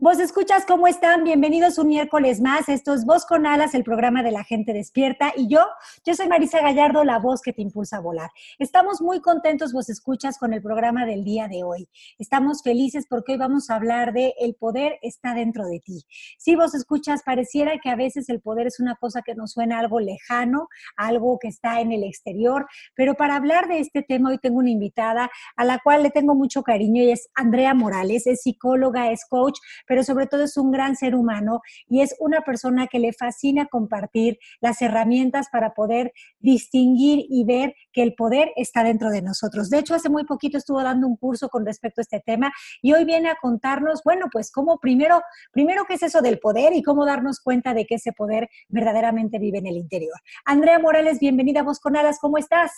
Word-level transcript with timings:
Vos 0.00 0.20
escuchas 0.20 0.64
cómo 0.64 0.86
están, 0.86 1.24
bienvenidos 1.24 1.76
un 1.76 1.88
miércoles 1.88 2.40
más. 2.40 2.68
Esto 2.68 2.94
es 2.94 3.04
Voz 3.04 3.26
con 3.26 3.46
Alas, 3.46 3.74
el 3.74 3.82
programa 3.82 4.22
de 4.22 4.30
la 4.30 4.44
gente 4.44 4.72
despierta. 4.72 5.32
Y 5.36 5.48
yo, 5.48 5.58
yo 6.04 6.14
soy 6.14 6.28
Marisa 6.28 6.60
Gallardo, 6.60 7.02
la 7.02 7.18
voz 7.18 7.42
que 7.42 7.52
te 7.52 7.62
impulsa 7.62 7.96
a 7.96 8.00
volar. 8.00 8.30
Estamos 8.60 9.02
muy 9.02 9.20
contentos, 9.20 9.72
vos 9.72 9.88
escuchas, 9.88 10.38
con 10.38 10.52
el 10.52 10.62
programa 10.62 11.04
del 11.04 11.24
día 11.24 11.48
de 11.48 11.64
hoy. 11.64 11.88
Estamos 12.16 12.62
felices 12.62 13.06
porque 13.10 13.32
hoy 13.32 13.38
vamos 13.38 13.70
a 13.70 13.74
hablar 13.74 14.12
de 14.12 14.34
el 14.38 14.54
poder 14.54 15.00
está 15.02 15.34
dentro 15.34 15.66
de 15.66 15.80
ti. 15.80 16.04
Si 16.38 16.54
vos 16.54 16.76
escuchas, 16.76 17.24
pareciera 17.24 17.80
que 17.82 17.90
a 17.90 17.96
veces 17.96 18.28
el 18.28 18.40
poder 18.40 18.68
es 18.68 18.78
una 18.78 18.94
cosa 18.94 19.22
que 19.22 19.34
nos 19.34 19.50
suena 19.50 19.80
algo 19.80 19.98
lejano, 19.98 20.68
algo 20.96 21.40
que 21.40 21.48
está 21.48 21.80
en 21.80 21.90
el 21.90 22.04
exterior. 22.04 22.68
Pero 22.94 23.16
para 23.16 23.34
hablar 23.34 23.66
de 23.66 23.80
este 23.80 24.02
tema, 24.02 24.30
hoy 24.30 24.38
tengo 24.38 24.58
una 24.60 24.70
invitada 24.70 25.28
a 25.56 25.64
la 25.64 25.80
cual 25.82 26.04
le 26.04 26.10
tengo 26.10 26.36
mucho 26.36 26.62
cariño 26.62 27.02
y 27.02 27.10
es 27.10 27.28
Andrea 27.34 27.74
Morales, 27.74 28.28
es 28.28 28.42
psicóloga, 28.42 29.10
es 29.10 29.26
coach 29.28 29.58
pero 29.88 30.04
sobre 30.04 30.26
todo 30.26 30.44
es 30.44 30.56
un 30.56 30.70
gran 30.70 30.94
ser 30.94 31.14
humano 31.14 31.60
y 31.88 32.02
es 32.02 32.14
una 32.20 32.42
persona 32.42 32.86
que 32.86 32.98
le 32.98 33.12
fascina 33.12 33.66
compartir 33.66 34.38
las 34.60 34.80
herramientas 34.82 35.48
para 35.50 35.74
poder 35.74 36.12
distinguir 36.38 37.26
y 37.28 37.44
ver 37.44 37.74
que 37.92 38.02
el 38.02 38.14
poder 38.14 38.52
está 38.56 38.84
dentro 38.84 39.10
de 39.10 39.22
nosotros. 39.22 39.70
De 39.70 39.78
hecho, 39.78 39.94
hace 39.94 40.08
muy 40.08 40.24
poquito 40.24 40.58
estuvo 40.58 40.82
dando 40.82 41.06
un 41.06 41.16
curso 41.16 41.48
con 41.48 41.64
respecto 41.66 42.00
a 42.00 42.02
este 42.02 42.20
tema 42.20 42.52
y 42.82 42.92
hoy 42.92 43.04
viene 43.04 43.30
a 43.30 43.36
contarnos, 43.40 44.02
bueno, 44.04 44.26
pues 44.30 44.52
cómo 44.52 44.78
primero, 44.78 45.22
primero 45.52 45.84
qué 45.86 45.94
es 45.94 46.02
eso 46.02 46.20
del 46.20 46.38
poder 46.38 46.74
y 46.74 46.82
cómo 46.82 47.06
darnos 47.06 47.40
cuenta 47.40 47.74
de 47.74 47.86
que 47.86 47.96
ese 47.96 48.12
poder 48.12 48.48
verdaderamente 48.68 49.38
vive 49.38 49.58
en 49.58 49.66
el 49.66 49.76
interior. 49.76 50.14
Andrea 50.44 50.78
Morales, 50.78 51.18
bienvenida 51.18 51.60
a 51.60 51.64
Voz 51.64 51.80
con 51.80 51.96
Alas, 51.96 52.18
¿cómo 52.20 52.38
estás? 52.38 52.72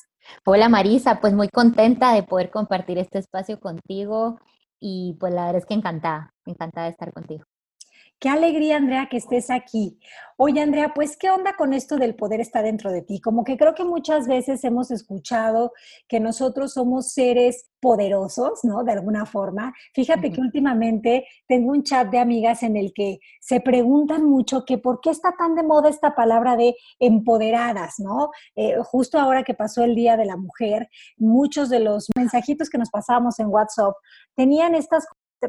Hola 0.44 0.68
Marisa, 0.68 1.20
pues 1.20 1.32
muy 1.32 1.48
contenta 1.48 2.12
de 2.12 2.22
poder 2.22 2.50
compartir 2.50 2.98
este 2.98 3.18
espacio 3.18 3.58
contigo 3.58 4.38
y 4.80 5.16
pues 5.20 5.32
la 5.34 5.46
verdad 5.46 5.58
es 5.60 5.66
que 5.66 5.74
encantada, 5.74 6.34
encantada 6.46 6.86
de 6.86 6.92
estar 6.92 7.12
contigo. 7.12 7.44
Qué 8.20 8.28
alegría, 8.28 8.76
Andrea, 8.76 9.08
que 9.10 9.16
estés 9.16 9.48
aquí. 9.48 9.98
Oye, 10.36 10.60
Andrea, 10.60 10.92
pues, 10.94 11.16
¿qué 11.16 11.30
onda 11.30 11.56
con 11.56 11.72
esto 11.72 11.96
del 11.96 12.14
poder 12.14 12.42
está 12.42 12.60
dentro 12.60 12.92
de 12.92 13.00
ti? 13.00 13.18
Como 13.18 13.44
que 13.44 13.56
creo 13.56 13.74
que 13.74 13.82
muchas 13.82 14.28
veces 14.28 14.62
hemos 14.62 14.90
escuchado 14.90 15.72
que 16.06 16.20
nosotros 16.20 16.74
somos 16.74 17.12
seres 17.12 17.70
poderosos, 17.80 18.62
¿no? 18.62 18.84
De 18.84 18.92
alguna 18.92 19.24
forma. 19.24 19.72
Fíjate 19.94 20.30
que 20.30 20.42
últimamente 20.42 21.26
tengo 21.48 21.70
un 21.70 21.82
chat 21.82 22.10
de 22.10 22.18
amigas 22.18 22.62
en 22.62 22.76
el 22.76 22.92
que 22.92 23.20
se 23.40 23.62
preguntan 23.62 24.26
mucho 24.26 24.66
que 24.66 24.76
por 24.76 25.00
qué 25.00 25.08
está 25.08 25.34
tan 25.38 25.54
de 25.54 25.62
moda 25.62 25.88
esta 25.88 26.14
palabra 26.14 26.56
de 26.56 26.76
empoderadas, 26.98 27.94
¿no? 28.00 28.32
Eh, 28.54 28.76
justo 28.84 29.18
ahora 29.18 29.44
que 29.44 29.54
pasó 29.54 29.82
el 29.82 29.94
Día 29.94 30.18
de 30.18 30.26
la 30.26 30.36
Mujer, 30.36 30.90
muchos 31.16 31.70
de 31.70 31.80
los 31.80 32.08
mensajitos 32.14 32.68
que 32.68 32.76
nos 32.76 32.90
pasábamos 32.90 33.40
en 33.40 33.46
WhatsApp 33.46 33.94
tenían 34.34 34.74
estas 34.74 35.06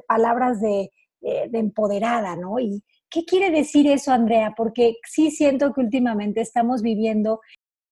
palabras 0.08 0.62
de 0.62 0.90
eh, 1.22 1.48
de 1.50 1.60
empoderada, 1.60 2.36
¿no? 2.36 2.60
¿Y 2.60 2.84
qué 3.10 3.26
quiere 3.26 3.52
decir 3.52 3.88
eso, 3.88 4.12
Andrea? 4.12 4.54
Porque 4.56 4.96
sí 5.08 5.32
siento 5.32 5.74
que 5.74 5.82
últimamente 5.82 6.42
estamos 6.42 6.82
viviendo, 6.82 7.42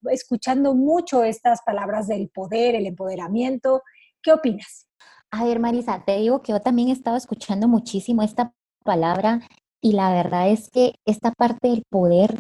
escuchando 0.09 0.73
mucho 0.73 1.23
estas 1.23 1.61
palabras 1.61 2.07
del 2.07 2.29
poder, 2.29 2.75
el 2.75 2.87
empoderamiento. 2.87 3.83
¿Qué 4.21 4.31
opinas? 4.31 4.87
A 5.31 5.45
ver, 5.45 5.59
Marisa, 5.59 6.03
te 6.05 6.17
digo 6.17 6.41
que 6.41 6.53
yo 6.53 6.61
también 6.61 6.89
he 6.89 6.93
estado 6.93 7.17
escuchando 7.17 7.67
muchísimo 7.67 8.23
esta 8.23 8.51
palabra 8.83 9.41
y 9.81 9.93
la 9.93 10.11
verdad 10.11 10.49
es 10.49 10.69
que 10.69 10.95
esta 11.05 11.31
parte 11.31 11.67
del 11.67 11.83
poder 11.89 12.39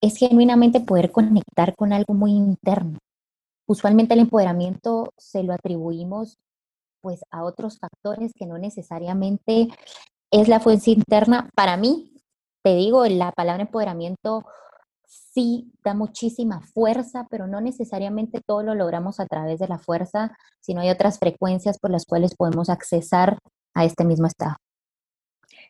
es 0.00 0.16
genuinamente 0.16 0.80
poder 0.80 1.12
conectar 1.12 1.76
con 1.76 1.92
algo 1.92 2.14
muy 2.14 2.32
interno. 2.32 2.98
Usualmente 3.68 4.14
el 4.14 4.20
empoderamiento 4.20 5.10
se 5.18 5.42
lo 5.42 5.52
atribuimos 5.52 6.38
pues 7.02 7.20
a 7.30 7.44
otros 7.44 7.78
factores 7.78 8.32
que 8.32 8.46
no 8.46 8.58
necesariamente 8.58 9.68
es 10.32 10.48
la 10.48 10.58
fuerza 10.58 10.90
interna. 10.90 11.48
Para 11.54 11.76
mí, 11.76 12.12
te 12.64 12.74
digo, 12.74 13.06
la 13.06 13.30
palabra 13.30 13.62
empoderamiento 13.62 14.44
sí 15.06 15.70
da 15.84 15.94
muchísima 15.94 16.60
fuerza, 16.60 17.26
pero 17.30 17.46
no 17.46 17.60
necesariamente 17.60 18.40
todo 18.44 18.62
lo 18.62 18.74
logramos 18.74 19.20
a 19.20 19.26
través 19.26 19.60
de 19.60 19.68
la 19.68 19.78
fuerza, 19.78 20.36
sino 20.60 20.80
hay 20.80 20.90
otras 20.90 21.18
frecuencias 21.18 21.78
por 21.78 21.90
las 21.90 22.06
cuales 22.06 22.34
podemos 22.34 22.70
accesar 22.70 23.38
a 23.74 23.84
este 23.84 24.04
mismo 24.04 24.26
estado. 24.26 24.56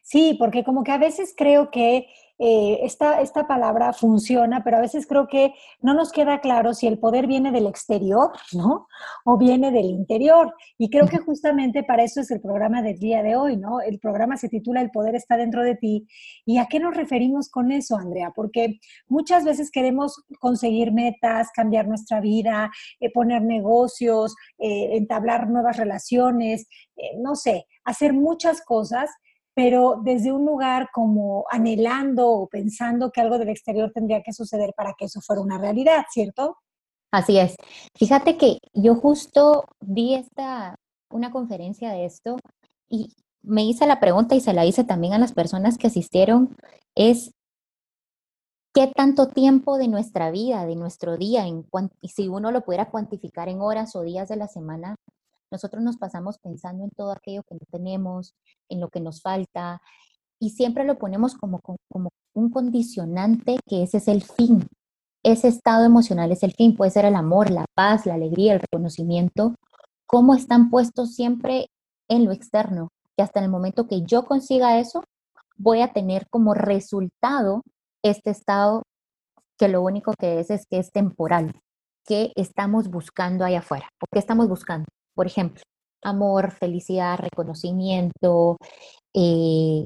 Sí, 0.03 0.37
porque 0.39 0.65
como 0.65 0.85
que 0.85 0.93
a 0.93 0.99
veces 0.99 1.35
creo 1.37 1.71
que 1.71 2.07
eh, 2.45 2.81
esta, 2.83 3.21
esta 3.21 3.47
palabra 3.47 3.93
funciona, 3.93 4.65
pero 4.65 4.79
a 4.79 4.81
veces 4.81 5.07
creo 5.07 5.29
que 5.29 5.55
no 5.81 5.95
nos 5.95 6.11
queda 6.11 6.41
claro 6.41 6.75
si 6.75 6.89
el 6.89 6.99
poder 6.99 7.29
viene 7.29 7.53
del 7.53 7.69
exterior, 7.69 8.33
¿no? 8.53 8.89
O 9.25 9.39
viene 9.39 9.71
del 9.71 9.85
interior. 9.85 10.53
Y 10.77 10.91
creo 10.91 11.07
que 11.07 11.19
justamente 11.19 11.85
para 11.85 12.03
eso 12.03 12.21
es 12.21 12.33
el 12.33 12.41
programa 12.41 12.83
del 12.83 12.99
día 12.99 13.23
de 13.23 13.37
hoy, 13.37 13.57
¿no? 13.57 13.81
El 13.81 14.01
programa 14.01 14.37
se 14.37 14.49
titula 14.49 14.81
El 14.81 14.91
poder 14.91 15.15
está 15.15 15.37
dentro 15.37 15.63
de 15.63 15.77
ti. 15.77 16.09
¿Y 16.45 16.59
a 16.59 16.67
qué 16.67 16.81
nos 16.81 16.97
referimos 16.97 17.49
con 17.49 17.71
eso, 17.71 17.95
Andrea? 17.95 18.33
Porque 18.35 18.81
muchas 19.07 19.45
veces 19.45 19.71
queremos 19.71 20.25
conseguir 20.41 20.91
metas, 20.91 21.53
cambiar 21.55 21.87
nuestra 21.87 22.21
vida, 22.21 22.73
eh, 22.99 23.13
poner 23.13 23.43
negocios, 23.43 24.35
eh, 24.59 24.97
entablar 24.97 25.49
nuevas 25.49 25.77
relaciones, 25.77 26.67
no 27.21 27.37
sé, 27.37 27.67
hacer 27.85 28.13
muchas 28.13 28.63
cosas 28.65 29.11
pero 29.55 30.01
desde 30.03 30.33
un 30.33 30.45
lugar 30.45 30.89
como 30.93 31.45
anhelando 31.51 32.29
o 32.29 32.49
pensando 32.49 33.11
que 33.11 33.21
algo 33.21 33.39
del 33.39 33.51
exterior 33.51 33.91
tendría 33.93 34.23
que 34.23 34.33
suceder 34.33 34.73
para 34.77 34.95
que 34.97 35.07
eso 35.07 35.21
fuera 35.21 35.43
una 35.43 35.59
realidad, 35.59 36.05
¿cierto? 36.11 36.57
Así 37.13 37.39
es. 37.39 37.57
Fíjate 37.95 38.39
que 38.39 38.59
yo 38.73 38.95
justo 38.95 39.65
vi 39.81 40.15
esta, 40.15 40.77
una 41.11 41.31
conferencia 41.31 41.91
de 41.91 42.07
esto 42.07 42.37
y 42.89 43.13
me 43.43 43.65
hice 43.65 43.87
la 43.87 44.01
pregunta 44.01 44.35
y 44.35 44.41
se 44.41 44.55
la 44.55 44.65
hice 44.65 44.85
también 44.85 45.13
a 45.13 45.19
las 45.19 45.33
personas 45.33 45.77
que 45.77 45.89
asistieron, 45.89 46.57
es 46.95 47.33
qué 48.73 48.87
tanto 48.87 49.29
tiempo 49.29 49.77
de 49.77 49.89
nuestra 49.89 50.31
vida, 50.31 50.65
de 50.65 50.77
nuestro 50.77 51.19
día, 51.19 51.45
si 52.03 52.29
uno 52.29 52.51
lo 52.51 52.63
pudiera 52.63 52.91
cuantificar 52.91 53.49
en 53.49 53.61
horas 53.61 53.95
o 53.97 54.03
días 54.03 54.29
de 54.29 54.37
la 54.37 54.49
semana, 54.49 54.97
nosotros 55.53 55.83
nos 55.83 55.99
pasamos 55.99 56.39
pensando 56.39 56.83
en 56.85 56.91
todo 56.91 57.13
aquello 57.13 57.43
que 57.45 57.55
no 57.55 57.67
tenemos, 57.71 58.35
en 58.69 58.81
lo 58.81 58.89
que 58.89 59.01
nos 59.01 59.23
falta, 59.23 59.81
y 60.41 60.51
siempre 60.51 60.85
lo 60.85 60.99
ponemos 60.99 61.37
como, 61.37 61.61
como 61.61 62.11
un 62.35 62.51
condicionante 62.51 63.59
que 63.69 63.85
ese 63.85 63.99
es 63.99 64.09
el 64.09 64.23
fin. 64.23 64.67
Ese 65.23 65.47
estado 65.47 65.85
emocional 65.85 66.33
es 66.33 66.43
el 66.43 66.53
fin, 66.53 66.75
puede 66.75 66.91
ser 66.91 67.05
el 67.05 67.15
amor, 67.15 67.51
la 67.51 67.67
paz, 67.77 68.07
la 68.07 68.15
alegría, 68.15 68.55
el 68.55 68.61
reconocimiento, 68.61 69.55
cómo 70.07 70.35
están 70.35 70.69
puestos 70.69 71.15
siempre 71.15 71.69
en 72.09 72.25
lo 72.25 72.33
externo, 72.33 72.89
que 73.17 73.23
hasta 73.23 73.39
el 73.39 73.49
momento 73.49 73.87
que 73.87 74.03
yo 74.03 74.25
consiga 74.25 74.81
eso, 74.81 75.05
voy 75.57 75.81
a 75.81 75.93
tener 75.93 76.27
como 76.29 76.55
resultado 76.55 77.63
este 78.03 78.31
estado 78.31 78.83
que 79.59 79.69
lo 79.69 79.83
único 79.83 80.13
que 80.19 80.41
es 80.41 80.51
es 80.51 80.67
que 80.69 80.79
es 80.79 80.91
temporal, 80.91 81.53
que 82.05 82.33
estamos 82.35 82.89
buscando 82.89 83.45
allá 83.45 83.61
afuera. 83.61 83.89
¿Por 84.01 84.09
qué 84.11 84.19
estamos 84.19 84.49
buscando? 84.49 84.87
Por 85.15 85.27
ejemplo, 85.27 85.63
amor, 86.03 86.53
felicidad, 86.53 87.19
reconocimiento, 87.19 88.59
eh, 89.15 89.85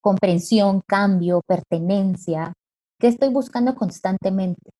comprensión, 0.00 0.82
cambio, 0.86 1.42
pertenencia. 1.46 2.52
¿Qué 2.98 3.08
estoy 3.08 3.30
buscando 3.30 3.74
constantemente? 3.74 4.70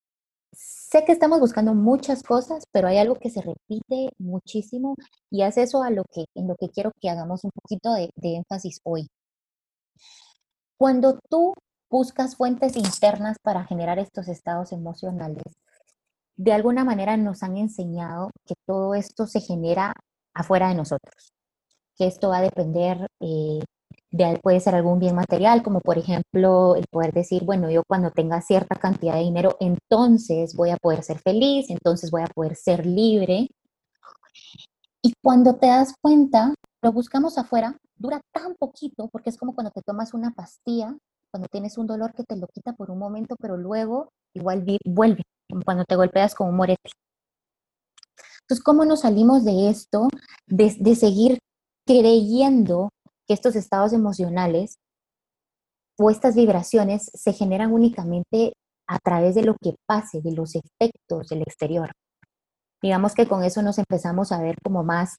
Sé 0.53 1.03
que 1.05 1.11
estamos 1.13 1.39
buscando 1.39 1.73
muchas 1.73 2.23
cosas, 2.23 2.63
pero 2.71 2.87
hay 2.87 2.97
algo 2.97 3.15
que 3.15 3.29
se 3.31 3.41
repite 3.41 4.11
muchísimo 4.19 4.95
y 5.31 5.43
es 5.43 5.57
eso 5.57 5.83
a 5.83 5.89
lo 5.89 6.03
que, 6.11 6.25
en 6.35 6.47
lo 6.47 6.55
que 6.55 6.69
quiero 6.69 6.91
que 7.01 7.09
hagamos 7.09 7.43
un 7.43 7.51
poquito 7.51 7.93
de, 7.93 8.09
de 8.15 8.35
énfasis 8.37 8.79
hoy. 8.83 9.07
Cuando 10.77 11.19
tú 11.29 11.53
buscas 11.89 12.35
fuentes 12.35 12.75
internas 12.75 13.37
para 13.41 13.65
generar 13.65 13.99
estos 13.99 14.27
estados 14.27 14.71
emocionales, 14.71 15.43
de 16.35 16.53
alguna 16.53 16.83
manera 16.83 17.17
nos 17.17 17.43
han 17.43 17.57
enseñado 17.57 18.31
que 18.45 18.55
todo 18.65 18.95
esto 18.95 19.27
se 19.27 19.39
genera 19.41 19.93
afuera 20.33 20.69
de 20.69 20.75
nosotros, 20.75 21.33
que 21.95 22.07
esto 22.07 22.29
va 22.29 22.39
a 22.39 22.41
depender 22.41 23.07
eh, 23.19 23.59
de, 24.11 24.39
puede 24.41 24.59
ser 24.59 24.75
algún 24.75 24.99
bien 24.99 25.15
material, 25.15 25.63
como 25.63 25.79
por 25.81 25.97
ejemplo 25.97 26.75
el 26.75 26.85
poder 26.89 27.13
decir, 27.13 27.43
bueno, 27.43 27.69
yo 27.69 27.83
cuando 27.87 28.11
tenga 28.11 28.41
cierta 28.41 28.75
cantidad 28.75 29.15
de 29.15 29.23
dinero, 29.23 29.57
entonces 29.59 30.55
voy 30.55 30.69
a 30.69 30.77
poder 30.77 31.03
ser 31.03 31.19
feliz, 31.19 31.69
entonces 31.69 32.11
voy 32.11 32.21
a 32.21 32.27
poder 32.27 32.55
ser 32.55 32.85
libre. 32.85 33.49
Y 35.01 35.13
cuando 35.21 35.55
te 35.55 35.67
das 35.67 35.93
cuenta, 36.01 36.53
lo 36.81 36.91
buscamos 36.91 37.37
afuera, 37.37 37.77
dura 37.95 38.21
tan 38.31 38.55
poquito 38.55 39.09
porque 39.11 39.29
es 39.29 39.37
como 39.37 39.53
cuando 39.53 39.71
te 39.71 39.81
tomas 39.81 40.13
una 40.13 40.31
pastilla, 40.31 40.95
cuando 41.33 41.47
tienes 41.47 41.79
un 41.79 41.87
dolor 41.87 42.13
que 42.13 42.23
te 42.23 42.37
lo 42.37 42.45
quita 42.47 42.73
por 42.73 42.91
un 42.91 42.99
momento, 42.99 43.35
pero 43.39 43.57
luego 43.57 44.09
igual 44.35 44.63
vuelve, 44.85 45.23
como 45.49 45.63
cuando 45.63 45.83
te 45.83 45.95
golpeas 45.95 46.35
con 46.35 46.47
un 46.47 46.55
morete. 46.55 46.91
Entonces, 48.41 48.63
¿cómo 48.63 48.85
nos 48.85 48.99
salimos 48.99 49.43
de 49.43 49.69
esto, 49.69 50.09
de, 50.45 50.75
de 50.79 50.95
seguir 50.95 51.39
creyendo 51.87 52.89
que 53.27 53.33
estos 53.33 53.55
estados 53.55 53.93
emocionales 53.93 54.75
o 55.97 56.11
estas 56.11 56.35
vibraciones 56.35 57.09
se 57.15 57.33
generan 57.33 57.73
únicamente 57.73 58.53
a 58.87 58.99
través 58.99 59.33
de 59.33 59.41
lo 59.41 59.55
que 59.59 59.73
pase, 59.87 60.21
de 60.21 60.33
los 60.33 60.53
efectos 60.53 61.29
del 61.29 61.41
exterior? 61.41 61.89
Digamos 62.79 63.15
que 63.15 63.27
con 63.27 63.43
eso 63.43 63.63
nos 63.63 63.79
empezamos 63.79 64.31
a 64.31 64.39
ver 64.39 64.57
como 64.63 64.83
más 64.83 65.15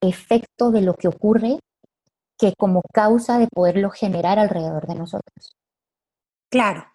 efecto 0.00 0.70
de 0.70 0.82
lo 0.82 0.94
que 0.94 1.08
ocurre 1.08 1.58
que 2.40 2.54
como 2.56 2.80
causa 2.92 3.38
de 3.38 3.48
poderlo 3.48 3.90
generar 3.90 4.38
alrededor 4.38 4.86
de 4.86 4.94
nosotros. 4.94 5.52
Claro, 6.50 6.86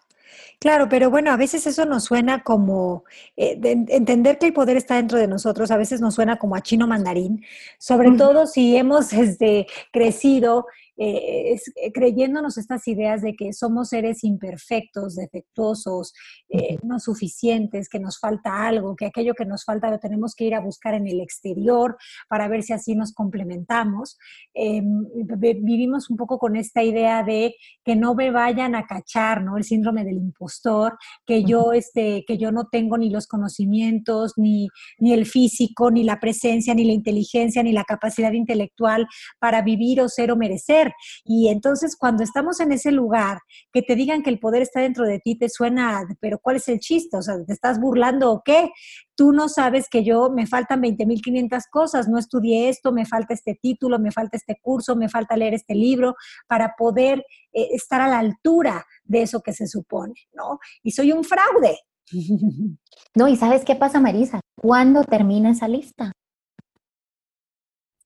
Claro, 0.58 0.88
pero 0.88 1.10
bueno, 1.10 1.30
a 1.32 1.36
veces 1.36 1.66
eso 1.66 1.84
nos 1.84 2.04
suena 2.04 2.42
como 2.42 3.04
eh, 3.36 3.58
entender 3.88 4.38
que 4.38 4.46
el 4.46 4.52
poder 4.54 4.78
está 4.78 4.96
dentro 4.96 5.18
de 5.18 5.26
nosotros, 5.26 5.70
a 5.70 5.76
veces 5.76 6.00
nos 6.00 6.14
suena 6.14 6.38
como 6.38 6.56
a 6.56 6.62
chino 6.62 6.86
mandarín, 6.86 7.44
sobre 7.78 8.12
todo 8.12 8.46
si 8.46 8.74
hemos 8.74 9.12
este, 9.12 9.66
crecido 9.92 10.66
eh, 10.98 11.52
es, 11.52 11.72
eh, 11.76 11.92
creyéndonos 11.92 12.56
estas 12.56 12.88
ideas 12.88 13.20
de 13.20 13.34
que 13.34 13.52
somos 13.52 13.90
seres 13.90 14.24
imperfectos, 14.24 15.16
defectuosos, 15.16 16.14
eh, 16.48 16.78
no 16.82 16.98
suficientes, 16.98 17.88
que 17.88 18.00
nos 18.00 18.18
falta 18.18 18.66
algo, 18.66 18.96
que 18.96 19.06
aquello 19.06 19.34
que 19.34 19.44
nos 19.44 19.64
falta 19.64 19.90
lo 19.90 19.98
tenemos 19.98 20.34
que 20.34 20.44
ir 20.44 20.54
a 20.54 20.60
buscar 20.60 20.94
en 20.94 21.06
el 21.06 21.20
exterior 21.20 21.96
para 22.28 22.48
ver 22.48 22.62
si 22.62 22.72
así 22.72 22.94
nos 22.94 23.12
complementamos. 23.12 24.18
vivimos 24.54 26.08
un 26.10 26.16
poco 26.16 26.38
con 26.38 26.56
esta 26.56 26.82
idea 26.82 27.22
de 27.22 27.54
que 27.84 27.96
no 27.96 28.14
me 28.14 28.30
vayan 28.30 28.74
a 28.74 28.86
cachar, 28.86 29.42
¿no? 29.42 29.56
El 29.56 29.64
síndrome 29.64 30.04
del 30.04 30.16
impostor, 30.16 30.96
que 31.26 31.44
yo, 31.44 31.72
este, 31.72 32.24
que 32.26 32.38
yo 32.38 32.52
no 32.52 32.68
tengo 32.70 32.96
ni 32.96 33.10
los 33.10 33.26
conocimientos, 33.26 34.32
ni, 34.36 34.68
ni 34.98 35.12
el 35.12 35.26
físico, 35.26 35.90
ni 35.90 36.04
la 36.04 36.20
presencia, 36.20 36.74
ni 36.74 36.84
la 36.84 36.92
inteligencia, 36.92 37.62
ni 37.62 37.72
la 37.72 37.84
capacidad 37.84 38.32
intelectual 38.32 39.06
para 39.38 39.62
vivir 39.62 40.00
o 40.00 40.08
ser 40.08 40.32
o 40.32 40.36
merecer 40.36 40.85
y 41.24 41.48
entonces 41.48 41.96
cuando 41.96 42.22
estamos 42.22 42.60
en 42.60 42.72
ese 42.72 42.92
lugar, 42.92 43.38
que 43.72 43.82
te 43.82 43.94
digan 43.94 44.22
que 44.22 44.30
el 44.30 44.38
poder 44.38 44.62
está 44.62 44.80
dentro 44.80 45.04
de 45.04 45.18
ti, 45.18 45.38
te 45.38 45.48
suena, 45.48 46.02
pero 46.20 46.38
¿cuál 46.38 46.56
es 46.56 46.68
el 46.68 46.78
chiste? 46.78 47.16
O 47.16 47.22
sea, 47.22 47.34
¿te 47.44 47.52
estás 47.52 47.80
burlando 47.80 48.32
o 48.32 48.42
qué? 48.44 48.70
Tú 49.14 49.32
no 49.32 49.48
sabes 49.48 49.88
que 49.88 50.04
yo 50.04 50.30
me 50.30 50.46
faltan 50.46 50.82
20.500 50.82 51.62
cosas, 51.70 52.08
no 52.08 52.18
estudié 52.18 52.68
esto, 52.68 52.92
me 52.92 53.06
falta 53.06 53.34
este 53.34 53.58
título, 53.60 53.98
me 53.98 54.12
falta 54.12 54.36
este 54.36 54.56
curso, 54.60 54.96
me 54.96 55.08
falta 55.08 55.36
leer 55.36 55.54
este 55.54 55.74
libro 55.74 56.14
para 56.46 56.74
poder 56.76 57.24
eh, 57.52 57.68
estar 57.72 58.00
a 58.00 58.08
la 58.08 58.18
altura 58.18 58.84
de 59.04 59.22
eso 59.22 59.40
que 59.40 59.52
se 59.52 59.66
supone, 59.66 60.14
¿no? 60.32 60.58
Y 60.82 60.90
soy 60.90 61.12
un 61.12 61.24
fraude. 61.24 61.78
No, 63.14 63.28
y 63.28 63.36
¿sabes 63.36 63.64
qué 63.64 63.74
pasa, 63.74 63.98
Marisa? 63.98 64.40
¿Cuándo 64.60 65.02
termina 65.02 65.50
esa 65.50 65.68
lista? 65.68 66.12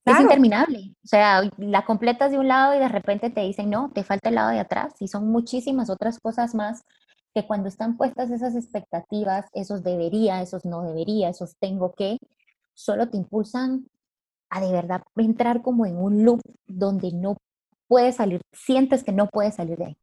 Es 0.04 0.20
interminable. 0.20 0.94
O 1.04 1.06
sea, 1.06 1.42
la 1.58 1.84
completas 1.84 2.30
de 2.30 2.38
un 2.38 2.48
lado 2.48 2.74
y 2.74 2.78
de 2.78 2.88
repente 2.88 3.30
te 3.30 3.42
dicen, 3.42 3.70
no, 3.70 3.90
te 3.92 4.02
falta 4.02 4.30
el 4.30 4.36
lado 4.36 4.50
de 4.50 4.60
atrás. 4.60 4.94
Y 5.00 5.08
son 5.08 5.30
muchísimas 5.30 5.90
otras 5.90 6.18
cosas 6.18 6.54
más 6.54 6.82
que 7.34 7.46
cuando 7.46 7.68
están 7.68 7.96
puestas 7.96 8.30
esas 8.30 8.56
expectativas, 8.56 9.46
esos 9.52 9.82
debería, 9.82 10.42
esos 10.42 10.64
no 10.64 10.82
debería, 10.82 11.28
esos 11.28 11.56
tengo 11.60 11.92
que, 11.94 12.18
solo 12.74 13.08
te 13.08 13.18
impulsan 13.18 13.86
a 14.50 14.60
de 14.60 14.72
verdad 14.72 15.02
entrar 15.16 15.62
como 15.62 15.86
en 15.86 15.96
un 15.96 16.24
loop 16.24 16.40
donde 16.66 17.12
no 17.12 17.36
puedes 17.86 18.16
salir, 18.16 18.40
sientes 18.52 19.04
que 19.04 19.12
no 19.12 19.28
puedes 19.28 19.54
salir 19.56 19.78
de 19.78 19.86
ahí. 19.86 19.96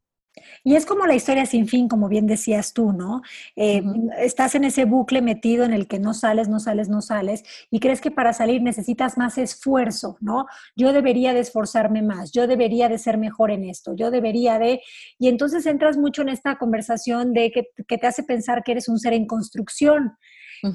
Y 0.64 0.76
es 0.76 0.86
como 0.86 1.06
la 1.06 1.14
historia 1.14 1.46
sin 1.46 1.66
fin, 1.66 1.88
como 1.88 2.08
bien 2.08 2.26
decías 2.26 2.72
tú, 2.72 2.92
¿no? 2.92 3.22
Eh, 3.56 3.82
estás 4.18 4.54
en 4.54 4.64
ese 4.64 4.84
bucle 4.84 5.22
metido 5.22 5.64
en 5.64 5.72
el 5.72 5.86
que 5.86 5.98
no 5.98 6.14
sales, 6.14 6.48
no 6.48 6.60
sales, 6.60 6.88
no 6.88 7.02
sales, 7.02 7.44
y 7.70 7.80
crees 7.80 8.00
que 8.00 8.10
para 8.10 8.32
salir 8.32 8.62
necesitas 8.62 9.18
más 9.18 9.38
esfuerzo, 9.38 10.16
¿no? 10.20 10.46
Yo 10.76 10.92
debería 10.92 11.32
de 11.32 11.40
esforzarme 11.40 12.02
más, 12.02 12.32
yo 12.32 12.46
debería 12.46 12.88
de 12.88 12.98
ser 12.98 13.18
mejor 13.18 13.50
en 13.50 13.64
esto, 13.64 13.94
yo 13.94 14.10
debería 14.10 14.58
de... 14.58 14.80
Y 15.18 15.28
entonces 15.28 15.66
entras 15.66 15.96
mucho 15.96 16.22
en 16.22 16.28
esta 16.28 16.56
conversación 16.56 17.32
de 17.32 17.50
que, 17.50 17.98
te 17.98 18.06
hace 18.06 18.22
pensar 18.22 18.62
que 18.62 18.72
eres 18.72 18.88
un 18.88 18.98
ser 18.98 19.12
en 19.12 19.26
construcción. 19.26 20.16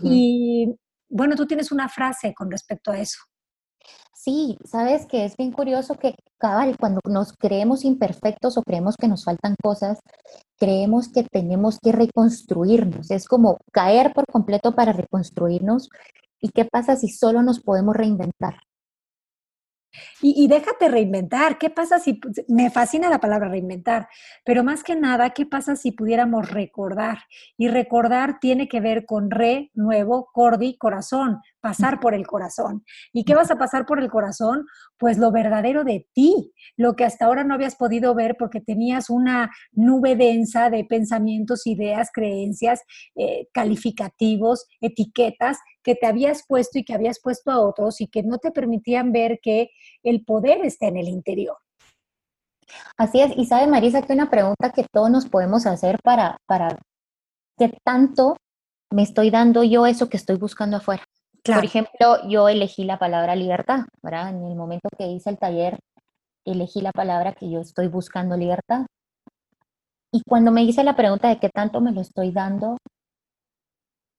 Y 0.03 0.73
bueno, 1.09 1.35
tú 1.35 1.45
tienes 1.45 1.71
una 1.71 1.89
frase 1.89 2.33
con 2.33 2.49
respecto 2.49 2.91
a 2.91 2.99
eso. 2.99 3.19
Sí, 4.23 4.57
sabes 4.63 5.05
que 5.05 5.25
es 5.25 5.35
bien 5.35 5.51
curioso 5.51 5.95
que 5.95 6.15
cabal, 6.37 6.77
cuando 6.79 7.01
nos 7.09 7.33
creemos 7.33 7.83
imperfectos 7.83 8.57
o 8.57 8.63
creemos 8.63 8.95
que 8.95 9.09
nos 9.09 9.25
faltan 9.25 9.55
cosas, 9.61 9.99
creemos 10.57 11.09
que 11.11 11.23
tenemos 11.23 11.77
que 11.77 11.91
reconstruirnos. 11.91 13.11
Es 13.11 13.27
como 13.27 13.57
caer 13.73 14.13
por 14.13 14.25
completo 14.25 14.75
para 14.75 14.93
reconstruirnos. 14.93 15.89
¿Y 16.39 16.51
qué 16.51 16.63
pasa 16.63 16.95
si 16.95 17.09
solo 17.09 17.43
nos 17.43 17.59
podemos 17.59 17.97
reinventar? 17.97 18.55
Y, 20.21 20.47
déjate 20.47 20.87
reinventar. 20.87 21.57
¿Qué 21.57 21.69
pasa 21.69 21.99
si, 21.99 22.21
me 22.47 22.71
fascina 22.71 23.09
la 23.09 23.19
palabra 23.19 23.49
reinventar, 23.49 24.07
pero 24.45 24.63
más 24.63 24.83
que 24.83 24.95
nada, 24.95 25.31
¿qué 25.31 25.45
pasa 25.45 25.75
si 25.75 25.91
pudiéramos 25.91 26.49
recordar? 26.49 27.19
Y 27.57 27.67
recordar 27.67 28.39
tiene 28.39 28.69
que 28.69 28.79
ver 28.79 29.05
con 29.05 29.29
re, 29.29 29.69
nuevo, 29.73 30.29
cordi, 30.33 30.77
corazón, 30.77 31.41
pasar 31.63 32.01
por 32.01 32.13
el 32.13 32.27
corazón. 32.27 32.83
¿Y 33.13 33.23
qué 33.23 33.35
vas 33.35 33.49
a 33.49 33.57
pasar 33.57 33.85
por 33.85 33.97
el 34.01 34.09
corazón? 34.09 34.65
Pues 34.97 35.17
lo 35.17 35.31
verdadero 35.31 35.85
de 35.85 36.05
ti, 36.13 36.51
lo 36.75 36.97
que 36.97 37.05
hasta 37.05 37.25
ahora 37.25 37.45
no 37.45 37.53
habías 37.53 37.77
podido 37.77 38.13
ver 38.13 38.35
porque 38.37 38.59
tenías 38.59 39.09
una 39.09 39.49
nube 39.71 40.17
densa 40.17 40.69
de 40.69 40.83
pensamientos, 40.83 41.65
ideas, 41.65 42.09
creencias, 42.13 42.81
eh, 43.15 43.47
calificativos, 43.53 44.65
etiquetas 44.81 45.57
que 45.81 45.95
te 45.95 46.05
habías 46.05 46.43
puesto 46.45 46.79
y 46.79 46.83
que 46.83 46.93
habías 46.93 47.21
puesto 47.21 47.49
a 47.49 47.61
otros 47.61 48.01
y 48.01 48.07
que 48.07 48.23
no 48.23 48.39
te 48.39 48.51
permitían 48.51 49.13
ver 49.13 49.39
que 49.41 49.69
el 50.03 50.25
poder 50.25 50.65
está 50.65 50.87
en 50.87 50.97
el 50.97 51.07
interior. 51.07 51.55
Así 52.97 53.21
es, 53.21 53.31
y 53.37 53.45
sabe 53.45 53.67
Marisa 53.67 54.01
que 54.01 54.11
una 54.11 54.29
pregunta 54.29 54.73
que 54.73 54.85
todos 54.91 55.09
nos 55.09 55.29
podemos 55.29 55.65
hacer 55.65 55.97
para, 56.03 56.35
para 56.45 56.77
qué 57.57 57.73
tanto 57.85 58.35
me 58.91 59.03
estoy 59.03 59.29
dando 59.29 59.63
yo 59.63 59.85
eso 59.85 60.09
que 60.09 60.17
estoy 60.17 60.35
buscando 60.35 60.75
afuera. 60.77 61.03
Por 61.45 61.65
ejemplo, 61.65 62.27
yo 62.29 62.47
elegí 62.47 62.85
la 62.85 62.97
palabra 62.97 63.35
libertad, 63.35 63.81
¿verdad? 64.01 64.29
En 64.29 64.45
el 64.45 64.55
momento 64.55 64.87
que 64.97 65.07
hice 65.07 65.29
el 65.29 65.37
taller, 65.37 65.77
elegí 66.45 66.79
la 66.81 66.91
palabra 66.91 67.33
que 67.33 67.49
yo 67.49 67.59
estoy 67.59 67.87
buscando 67.87 68.37
libertad. 68.37 68.85
Y 70.11 70.21
cuando 70.27 70.51
me 70.51 70.63
hice 70.63 70.83
la 70.83 70.95
pregunta 70.95 71.27
de 71.27 71.39
qué 71.39 71.49
tanto 71.49 71.81
me 71.81 71.91
lo 71.91 71.99
estoy 71.99 72.31
dando, 72.31 72.77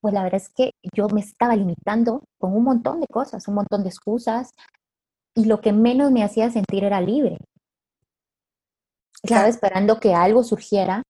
pues 0.03 0.13
la 0.13 0.23
verdad 0.23 0.41
es 0.43 0.51
que 0.51 0.73
yo 0.95 1.09
me 1.09 1.21
estaba 1.21 1.57
limitando 1.57 2.25
con 2.39 2.55
un 2.55 2.65
montón 2.65 3.01
de 3.01 3.07
cosas, 3.07 3.49
un 3.49 3.55
montón 3.55 3.85
de 3.85 3.89
excusas, 3.89 4.51
y 5.35 5.47
lo 5.47 5.61
que 5.63 5.73
menos 5.73 6.11
me 6.11 6.23
hacía 6.25 6.51
sentir 6.51 6.85
era 6.85 7.01
libre. 7.01 7.39
Estaba 9.23 9.49
esperando 9.49 9.99
que 9.99 10.15
algo 10.15 10.43
surgiera, 10.43 11.03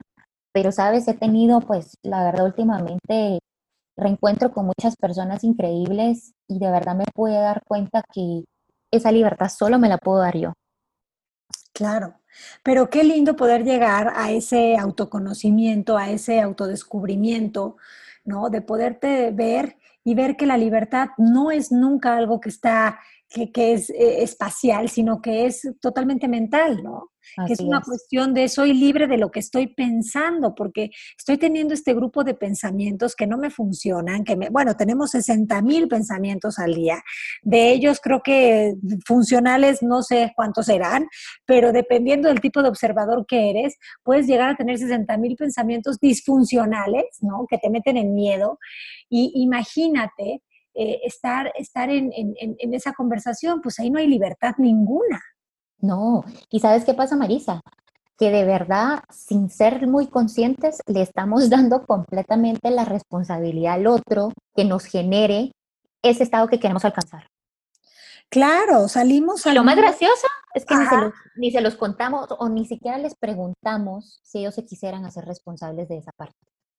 pero 0.53 0.71
sabes, 0.71 1.09
he 1.09 1.15
tenido, 1.15 1.61
pues, 1.61 1.97
la 2.05 2.23
verdad, 2.23 2.47
últimamente 2.47 3.41
reencuentro 3.97 4.53
con 4.53 4.67
muchas 4.67 4.97
personas 4.97 5.45
increíbles 5.45 6.35
y 6.49 6.59
de 6.59 6.71
verdad 6.71 6.95
me 6.97 7.05
pude 7.15 7.35
dar 7.35 7.63
cuenta 7.67 8.03
que 8.13 8.45
esa 8.91 9.13
libertad 9.13 9.49
solo 9.49 9.79
me 9.79 9.89
la 9.89 9.99
puedo 9.99 10.19
dar 10.19 10.37
yo. 10.37 10.53
Claro, 11.73 12.21
pero 12.63 12.89
qué 12.89 13.03
lindo 13.03 13.35
poder 13.35 13.65
llegar 13.65 14.13
a 14.15 14.31
ese 14.31 14.77
autoconocimiento, 14.77 15.97
a 15.97 16.11
ese 16.11 16.41
autodescubrimiento, 16.41 17.77
¿no? 18.25 18.49
De 18.49 18.63
poderte 18.63 19.33
ver 19.33 19.77
y 20.05 20.15
ver 20.15 20.37
que 20.37 20.47
la 20.47 20.57
libertad 20.57 21.09
no 21.19 21.51
es 21.51 21.73
nunca 21.73 22.17
algo 22.17 22.41
que 22.41 22.49
está, 22.51 23.01
que, 23.35 23.51
que 23.53 23.75
es 23.75 23.91
eh, 23.91 24.23
espacial, 24.23 24.89
sino 24.89 25.21
que 25.21 25.47
es 25.47 25.69
totalmente 25.81 26.29
mental, 26.29 26.83
¿no? 26.83 27.11
que 27.47 27.55
es 27.55 27.61
una 27.61 27.81
cuestión 27.81 28.35
de 28.35 28.49
soy 28.49 28.75
libre 28.75 29.07
de 29.07 29.19
lo 29.19 29.31
que 29.31 29.41
estoy 29.41 29.69
pensando, 29.69 30.55
porque 30.55 30.91
estoy 31.19 31.39
teniendo 31.39 31.75
este 31.75 31.95
grupo 31.95 32.23
de 32.23 32.35
pensamientos 32.35 33.17
que 33.17 33.27
no 33.27 33.39
me 33.39 33.51
funcionan, 33.51 34.25
que 34.25 34.37
me, 34.37 34.51
bueno, 34.51 34.77
tenemos 34.77 35.11
60 35.13 35.63
mil 35.63 35.89
pensamientos 35.89 36.59
al 36.59 36.75
día. 36.75 37.03
De 37.43 37.73
ellos 37.73 38.01
creo 38.03 38.21
que 38.23 38.75
funcionales 39.07 39.83
no 39.83 40.03
sé 40.03 40.33
cuántos 40.37 40.67
serán, 40.67 41.07
pero 41.47 41.73
dependiendo 41.73 42.29
del 42.29 42.41
tipo 42.41 42.63
de 42.63 42.69
observador 42.69 43.25
que 43.27 43.51
eres, 43.51 43.77
puedes 44.03 44.27
llegar 44.27 44.51
a 44.51 44.57
tener 44.57 44.79
60 44.79 45.17
mil 45.19 45.37
pensamientos 45.37 45.99
disfuncionales, 45.99 47.05
¿no? 47.21 47.47
Que 47.49 47.59
te 47.59 47.71
meten 47.71 47.97
en 47.97 48.15
miedo. 48.15 48.59
Y 49.09 49.33
imagínate 49.35 50.43
eh, 50.75 51.01
estar, 51.05 51.53
estar 51.59 51.91
en, 51.91 52.11
en 52.15 52.75
esa 52.75 52.93
conversación, 52.93 53.61
pues 53.61 53.79
ahí 53.81 53.91
no 53.91 53.99
hay 53.99 54.09
libertad 54.09 54.55
ninguna. 54.59 55.21
No, 55.85 56.25
y 56.49 56.61
¿sabes 56.61 56.85
qué 56.87 56.95
pasa, 56.95 57.15
Marisa? 57.15 57.61
Que 58.17 58.31
de 58.31 58.45
verdad, 58.45 59.01
sin 59.11 59.51
ser 59.51 59.87
muy 59.87 60.07
conscientes, 60.07 60.81
le 60.87 61.03
estamos 61.03 61.51
dando 61.51 61.85
completamente 61.85 62.71
la 62.71 62.87
responsabilidad 62.87 63.75
al 63.75 63.87
otro 63.87 64.33
que 64.57 64.65
nos 64.65 64.85
genere 64.87 65.53
ese 66.03 66.23
estado 66.23 66.49
que 66.49 66.59
queremos 66.59 66.87
alcanzar. 66.87 67.27
Claro, 68.31 68.89
salimos 68.89 69.47
a... 69.47 69.53
Lo 69.53 69.63
más 69.63 69.77
gracioso 69.77 70.27
es 70.55 70.65
que 70.65 70.75
ni 70.75 70.87
se, 70.87 70.97
los, 70.97 71.13
ni 71.37 71.51
se, 71.51 71.61
los, 71.61 71.77
contamos 71.77 72.29
o 72.31 72.49
ni 72.49 72.67
siquiera 72.67 72.97
les 72.97 73.15
preguntamos 73.15 74.21
si 74.23 74.39
ellos 74.39 74.55
se 74.55 74.65
quisieran 74.65 75.05
hacer 75.05 75.27
responsables 75.27 75.89
de 75.89 75.99
esa 75.99 76.11
parte. 76.17 76.35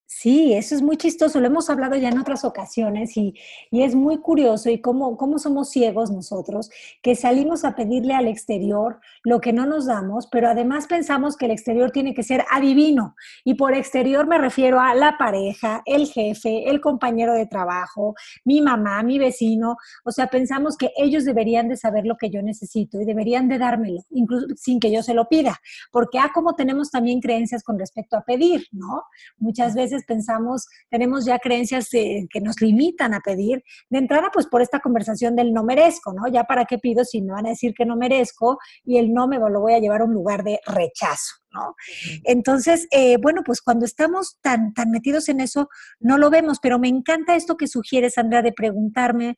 Sí, 0.08 0.54
eso 0.54 0.76
es 0.76 0.84
muy 0.84 0.98
chistoso, 0.98 1.40
lo 1.40 1.48
hemos 1.48 1.68
hablado 1.68 1.96
ya 1.96 2.10
en 2.10 2.20
otras 2.20 2.46
ocasiones 2.46 3.18
y, 3.18 3.34
es 3.72 3.96
muy 3.96 4.20
curioso 4.20 4.70
y 4.70 4.80
cómo, 4.80 5.18
cómo, 5.18 5.40
somos 5.40 5.70
ciegos 5.72 6.12
nosotros, 6.12 6.70
que 7.02 7.16
salimos 7.16 7.66
a 7.66 7.76
pedirle 7.76 8.14
al 8.14 8.28
exterior 8.28 9.00
lo 9.24 9.42
que 9.42 9.52
no 9.52 9.66
nos 9.66 9.88
damos, 9.88 10.28
pero 10.28 10.48
además 10.48 10.86
pensamos 10.86 11.36
que 11.36 11.46
el 11.46 11.52
exterior 11.52 11.90
tiene 11.92 12.14
que 12.14 12.22
ser 12.22 12.46
adivino. 12.52 13.16
Y 13.44 13.56
por 13.56 13.74
exterior 13.74 14.28
me 14.28 14.38
refiero 14.38 14.80
a 14.80 14.94
la 14.94 15.18
pareja, 15.18 15.82
el 15.86 16.08
jefe, 16.08 16.70
el 16.70 16.82
compañero 16.82 17.34
de 17.34 17.48
trabajo, 17.48 18.14
mi 18.44 18.62
mamá, 18.62 19.02
mi 19.04 19.18
vecino. 19.18 19.76
O 20.04 20.12
sea, 20.12 20.28
pensamos 20.28 20.78
que 20.78 20.92
ellos 20.98 21.26
deberían 21.26 21.68
de 21.68 21.78
saber 21.78 22.06
lo 22.06 22.16
que 22.18 22.30
yo 22.30 22.42
necesito 22.42 23.02
y 23.02 23.06
deberían 23.06 23.48
de 23.48 23.58
dármelo, 23.58 24.04
incluso 24.12 24.48
sin 24.56 24.80
que 24.80 24.92
yo 24.92 25.02
se 25.02 25.16
lo 25.16 25.28
pida. 25.28 25.60
Porque, 25.92 26.20
ah, 26.20 26.32
como 26.34 26.54
tenemos 26.54 26.92
también 26.92 27.20
creencias 27.22 27.64
con 27.64 27.80
respecto 27.80 28.18
a 28.18 28.24
pedir, 28.24 28.68
¿no? 28.72 29.04
Muchas 29.38 29.76
veces 29.76 29.95
pensamos, 30.04 30.68
tenemos 30.90 31.26
ya 31.26 31.40
creencias 31.40 31.90
que 31.90 32.42
nos 32.42 32.60
limitan 32.60 33.14
a 33.14 33.22
pedir. 33.22 33.64
De 33.90 34.00
entrada, 34.00 34.30
pues 34.34 34.48
por 34.48 34.62
esta 34.62 34.80
conversación 34.80 35.36
del 35.36 35.54
no 35.54 35.64
merezco, 35.64 36.14
¿no? 36.14 36.28
Ya 36.28 36.44
para 36.44 36.66
qué 36.66 36.78
pido 36.78 37.06
si 37.06 37.22
me 37.22 37.32
van 37.32 37.46
a 37.46 37.50
decir 37.50 37.74
que 37.74 37.86
no 37.86 37.96
merezco 37.96 38.58
y 38.84 38.98
el 38.98 39.14
no 39.14 39.28
me 39.28 39.38
lo 39.38 39.60
voy 39.60 39.74
a 39.74 39.80
llevar 39.80 40.02
a 40.02 40.06
un 40.06 40.14
lugar 40.14 40.44
de 40.44 40.60
rechazo. 40.66 41.36
¿no? 41.54 41.76
Entonces, 42.24 42.88
eh, 42.92 43.18
bueno, 43.18 43.42
pues 43.46 43.62
cuando 43.62 43.86
estamos 43.86 44.38
tan, 44.42 44.74
tan 44.74 44.92
metidos 44.92 45.30
en 45.30 45.40
eso, 45.40 45.70
no 46.00 46.18
lo 46.18 46.30
vemos, 46.30 46.60
pero 46.62 46.80
me 46.80 46.90
encanta 46.90 47.36
esto 47.36 47.56
que 47.56 47.68
sugieres, 47.68 48.18
Andrea, 48.18 48.42
de 48.42 48.52
preguntarme 48.52 49.38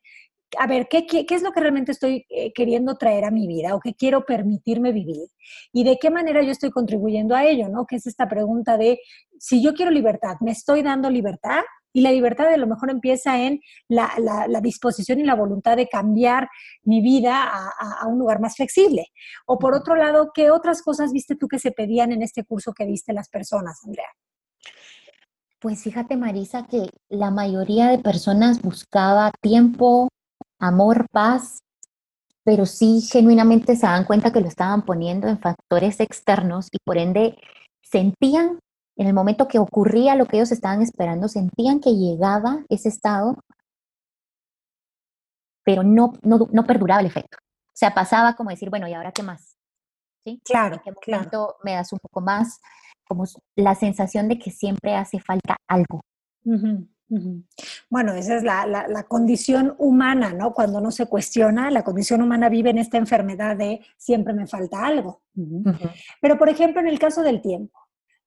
a 0.56 0.66
ver, 0.66 0.88
¿qué, 0.88 1.06
¿qué, 1.06 1.26
es 1.28 1.42
lo 1.42 1.52
que 1.52 1.60
realmente 1.60 1.92
estoy 1.92 2.24
eh, 2.30 2.52
queriendo 2.52 2.96
traer 2.96 3.24
a 3.24 3.30
mi 3.30 3.46
vida 3.46 3.74
o 3.74 3.80
qué 3.80 3.94
quiero 3.94 4.24
permitirme 4.24 4.92
vivir? 4.92 5.28
¿Y 5.72 5.84
de 5.84 5.98
qué 5.98 6.10
manera 6.10 6.42
yo 6.42 6.50
estoy 6.50 6.70
contribuyendo 6.70 7.34
a 7.34 7.44
ello? 7.44 7.68
¿no? 7.68 7.84
Que 7.86 7.96
es 7.96 8.06
esta 8.06 8.28
pregunta 8.28 8.78
de, 8.78 8.98
si 9.38 9.62
yo 9.62 9.74
quiero 9.74 9.90
libertad, 9.90 10.36
¿me 10.40 10.52
estoy 10.52 10.82
dando 10.82 11.10
libertad? 11.10 11.62
Y 11.92 12.02
la 12.02 12.12
libertad 12.12 12.48
a 12.48 12.56
lo 12.56 12.66
mejor 12.66 12.90
empieza 12.90 13.42
en 13.42 13.60
la, 13.88 14.12
la, 14.18 14.60
disposición 14.60 15.20
y 15.20 15.24
la 15.24 15.34
voluntad 15.34 15.76
de 15.76 15.88
cambiar 15.88 16.48
mi 16.82 17.00
vida 17.00 17.42
a, 17.42 18.02
a, 18.02 18.06
un 18.06 18.18
lugar 18.18 18.40
más 18.40 18.56
flexible. 18.56 19.06
O 19.46 19.58
por 19.58 19.74
otro 19.74 19.96
lado, 19.96 20.30
¿qué 20.34 20.50
otras 20.50 20.82
cosas 20.82 21.12
viste 21.12 21.34
tú 21.34 21.48
que 21.48 21.58
se 21.58 21.72
pedían 21.72 22.12
en 22.12 22.22
este 22.22 22.44
curso 22.44 22.72
que 22.72 22.84
viste 22.84 23.12
las 23.14 23.28
personas, 23.30 23.80
Andrea? 23.84 24.08
Pues 25.60 25.82
fíjate, 25.82 26.16
Marisa, 26.16 26.66
que 26.66 26.90
la 27.08 27.30
mayoría 27.30 27.88
de 27.88 27.98
personas 27.98 28.62
buscaba 28.62 29.32
tiempo, 29.40 30.08
amor, 30.58 31.06
paz, 31.10 31.60
pero 32.44 32.66
sí 32.66 33.02
genuinamente 33.02 33.76
se 33.76 33.86
dan 33.86 34.04
cuenta 34.04 34.32
que 34.32 34.40
lo 34.40 34.48
estaban 34.48 34.82
poniendo 34.82 35.28
en 35.28 35.38
factores 35.38 36.00
externos 36.00 36.68
y 36.72 36.78
por 36.84 36.96
ende 36.96 37.36
sentían 37.82 38.58
en 38.96 39.06
el 39.06 39.14
momento 39.14 39.46
que 39.46 39.58
ocurría 39.58 40.16
lo 40.16 40.26
que 40.26 40.38
ellos 40.38 40.50
estaban 40.50 40.82
esperando, 40.82 41.28
sentían 41.28 41.78
que 41.80 41.94
llegaba 41.94 42.64
ese 42.68 42.88
estado, 42.88 43.36
pero 45.64 45.82
no, 45.84 46.14
no, 46.22 46.64
perduraba 46.64 47.00
el 47.00 47.06
efecto. 47.06 47.38
O 47.66 47.76
sea, 47.78 47.94
pasaba 47.94 48.34
como 48.34 48.50
decir, 48.50 48.70
bueno, 48.70 48.88
¿y 48.88 48.94
ahora 48.94 49.12
qué 49.12 49.22
más? 49.22 49.56
¿Sí? 50.24 50.40
Claro, 50.44 50.80
¿En 50.84 50.94
qué 51.00 51.12
momento 51.12 51.56
me 51.62 51.74
das 51.74 51.92
un 51.92 52.00
poco 52.00 52.20
más? 52.20 52.60
Como 53.06 53.24
la 53.56 53.74
sensación 53.74 54.26
de 54.26 54.38
que 54.38 54.50
siempre 54.50 54.96
hace 54.96 55.20
falta 55.20 55.56
algo. 55.68 56.00
Bueno, 57.88 58.12
esa 58.14 58.36
es 58.36 58.42
la, 58.42 59.04
condición 59.08 59.74
humana, 59.78 60.34
¿no? 60.34 60.52
Cuando 60.52 60.80
no 60.80 60.90
se 60.90 61.06
cuestiona, 61.06 61.70
la 61.70 61.82
condición 61.82 62.20
humana 62.20 62.48
vive 62.48 62.70
en 62.70 62.78
esta 62.78 62.98
enfermedad 62.98 63.56
de 63.56 63.80
siempre 63.96 64.34
me 64.34 64.46
falta 64.46 64.84
algo. 64.84 65.22
Pero, 66.20 66.38
por 66.38 66.48
ejemplo, 66.48 66.80
en 66.80 66.88
el 66.88 66.98
caso 66.98 67.22
del 67.22 67.40
tiempo, 67.40 67.78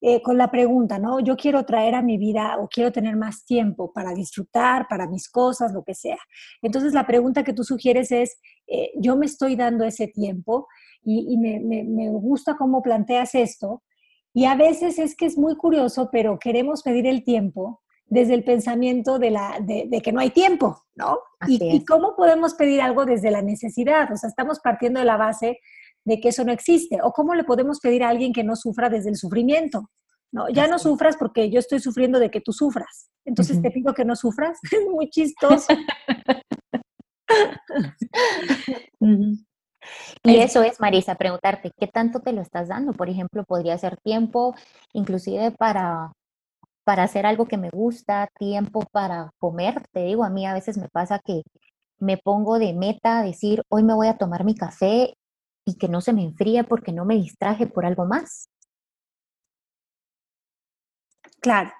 eh, 0.04 0.22
con 0.24 0.36
la 0.38 0.50
pregunta, 0.50 0.98
¿no? 0.98 1.20
Yo 1.20 1.38
quiero 1.38 1.64
traer 1.64 1.94
a 1.94 2.02
mi 2.02 2.18
vida 2.18 2.58
o 2.58 2.68
quiero 2.68 2.92
tener 2.92 3.16
más 3.16 3.46
tiempo 3.46 3.94
para 3.94 4.16
disfrutar, 4.16 4.88
para 4.88 5.08
mis 5.08 5.30
cosas, 5.30 5.74
lo 5.74 5.84
que 5.84 5.94
sea. 5.94 6.18
Entonces, 6.64 6.94
la 6.94 7.06
pregunta 7.06 7.44
que 7.44 7.54
tú 7.54 7.64
sugieres 7.64 8.12
es, 8.12 8.40
eh, 8.66 8.92
yo 8.96 9.16
me 9.16 9.28
estoy 9.28 9.56
dando 9.56 9.84
ese 9.84 10.08
tiempo 10.08 10.68
y, 11.04 11.38
me, 11.38 11.60
me 11.60 12.10
gusta 12.10 12.56
cómo 12.58 12.82
planteas 12.82 13.36
esto. 13.36 13.84
Y 14.34 14.46
a 14.46 14.56
veces 14.56 14.98
es 14.98 15.16
que 15.16 15.26
es 15.26 15.38
muy 15.38 15.56
curioso, 15.56 16.10
pero 16.12 16.40
queremos 16.40 16.82
pedir 16.82 17.06
el 17.06 17.24
tiempo 17.24 17.82
desde 18.12 18.34
el 18.34 18.44
pensamiento 18.44 19.20
de, 19.20 19.32
la, 19.32 19.58
de, 19.62 20.02
que 20.04 20.12
no 20.12 20.20
hay 20.20 20.32
tiempo, 20.32 20.84
¿no? 20.96 21.20
Y, 21.48 21.86
cómo 21.86 22.14
podemos 22.18 22.56
pedir 22.56 22.82
algo 22.82 23.06
desde 23.06 23.32
la 23.32 23.42
necesidad? 23.42 24.12
O 24.12 24.18
sea, 24.18 24.30
estamos 24.30 24.60
partiendo 24.60 25.00
de 25.00 25.06
la 25.06 25.16
base 25.16 25.60
de 26.04 26.20
que 26.20 26.28
eso 26.28 26.44
no 26.44 26.52
existe. 26.52 27.00
¿O 27.02 27.14
cómo 27.14 27.36
le 27.36 27.46
podemos 27.46 27.80
pedir 27.80 28.04
a 28.04 28.10
alguien 28.10 28.34
que 28.34 28.44
no 28.44 28.58
sufra 28.58 28.90
desde 28.90 29.10
el 29.12 29.16
sufrimiento? 29.16 29.90
No, 30.34 30.50
ya 30.50 30.68
no 30.68 30.78
sufras 30.78 31.16
porque 31.16 31.50
yo 31.50 31.60
estoy 31.60 31.80
sufriendo 31.80 32.20
de 32.20 32.30
que 32.30 32.42
tú 32.42 32.52
sufras. 32.52 33.10
Entonces 33.24 33.62
te 33.62 33.72
pido 33.72 33.94
que 33.94 34.04
no 34.04 34.18
sufras. 34.18 34.60
Es 34.72 34.86
muy 34.90 35.10
chistoso. 35.10 35.74
Y 40.24 40.36
eso 40.36 40.64
es, 40.64 40.82
Marisa, 40.82 41.16
preguntarte, 41.16 41.72
¿qué 41.78 41.88
tanto 41.88 42.20
te 42.20 42.34
lo 42.34 42.42
estás 42.42 42.68
dando? 42.68 42.92
Por 42.92 43.10
ejemplo, 43.10 43.46
podría 43.46 43.78
ser 43.78 43.96
tiempo, 44.04 44.54
inclusive 44.92 45.52
para 45.52 46.12
para 46.92 47.04
hacer 47.04 47.26
algo 47.26 47.46
que 47.46 47.56
me 47.58 47.70
gusta, 47.70 48.28
tiempo 48.38 48.84
para 48.92 49.32
comer. 49.40 49.82
Te 49.94 50.04
digo, 50.04 50.26
a 50.26 50.30
mí 50.30 50.46
a 50.46 50.54
veces 50.54 50.78
me 50.78 50.90
pasa 50.90 51.22
que 51.24 51.44
me 52.00 52.18
pongo 52.18 52.60
de 52.60 52.74
meta 52.74 53.24
decir, 53.24 53.64
hoy 53.70 53.82
me 53.82 53.94
voy 53.94 54.08
a 54.08 54.18
tomar 54.18 54.44
mi 54.44 54.56
café 54.56 55.14
y 55.66 55.78
que 55.78 55.88
no 55.88 56.02
se 56.02 56.12
me 56.12 56.22
enfríe 56.22 56.66
porque 56.66 56.92
no 56.92 57.06
me 57.06 57.16
distraje 57.16 57.66
por 57.66 57.86
algo 57.86 58.06
más. 58.06 58.50
Claro, 61.40 61.72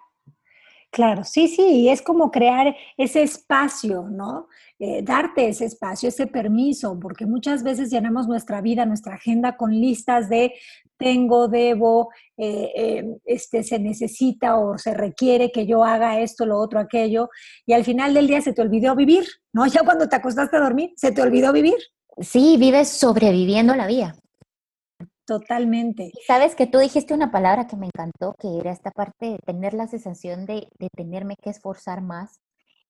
Claro, 0.94 1.24
sí, 1.24 1.48
sí, 1.48 1.88
es 1.88 2.02
como 2.02 2.32
crear 2.32 2.76
ese 2.98 3.24
espacio, 3.24 4.10
¿no? 4.12 4.50
Eh, 4.78 5.02
darte 5.02 5.48
ese 5.48 5.64
espacio, 5.64 6.10
ese 6.10 6.28
permiso, 6.28 7.00
porque 7.00 7.26
muchas 7.26 7.64
veces 7.64 7.90
llenamos 7.90 8.28
nuestra 8.28 8.60
vida, 8.60 8.86
nuestra 8.86 9.16
agenda 9.16 9.56
con 9.56 9.72
listas 9.72 10.28
de 10.28 10.54
tengo, 11.02 11.48
debo, 11.48 12.10
eh, 12.38 12.72
eh, 12.76 13.18
este, 13.26 13.64
se 13.64 13.80
necesita 13.80 14.58
o 14.58 14.78
se 14.78 14.94
requiere 14.94 15.52
que 15.52 15.66
yo 15.66 15.84
haga 15.84 16.20
esto, 16.20 16.46
lo 16.46 16.60
otro, 16.60 16.80
aquello, 16.80 17.30
y 17.66 17.74
al 17.74 17.84
final 17.84 18.14
del 18.14 18.28
día 18.28 18.40
se 18.42 18.54
te 18.54 18.62
olvidó 18.62 18.96
vivir, 18.96 19.26
¿no? 19.52 19.66
Ya 19.82 19.84
cuando 19.84 20.08
te 20.08 20.16
acostaste 20.16 20.58
a 20.58 20.62
dormir, 20.62 20.92
se 20.96 21.12
te 21.12 21.22
olvidó 21.22 21.52
vivir. 21.52 21.78
Sí, 22.20 22.58
vives 22.58 22.90
sobreviviendo 22.90 23.76
la 23.76 23.88
vida. 23.88 24.16
Totalmente. 25.26 26.12
Sabes 26.28 26.56
que 26.56 26.68
tú 26.68 26.78
dijiste 26.78 27.14
una 27.14 27.32
palabra 27.32 27.66
que 27.66 27.78
me 27.78 27.88
encantó, 27.88 28.36
que 28.38 28.60
era 28.60 28.72
esta 28.72 28.92
parte 28.92 29.26
de 29.28 29.38
tener 29.46 29.74
la 29.74 29.88
sensación 29.88 30.46
de, 30.46 30.68
de 30.78 30.90
tenerme 30.96 31.36
que 31.42 31.50
esforzar 31.50 32.02
más. 32.02 32.42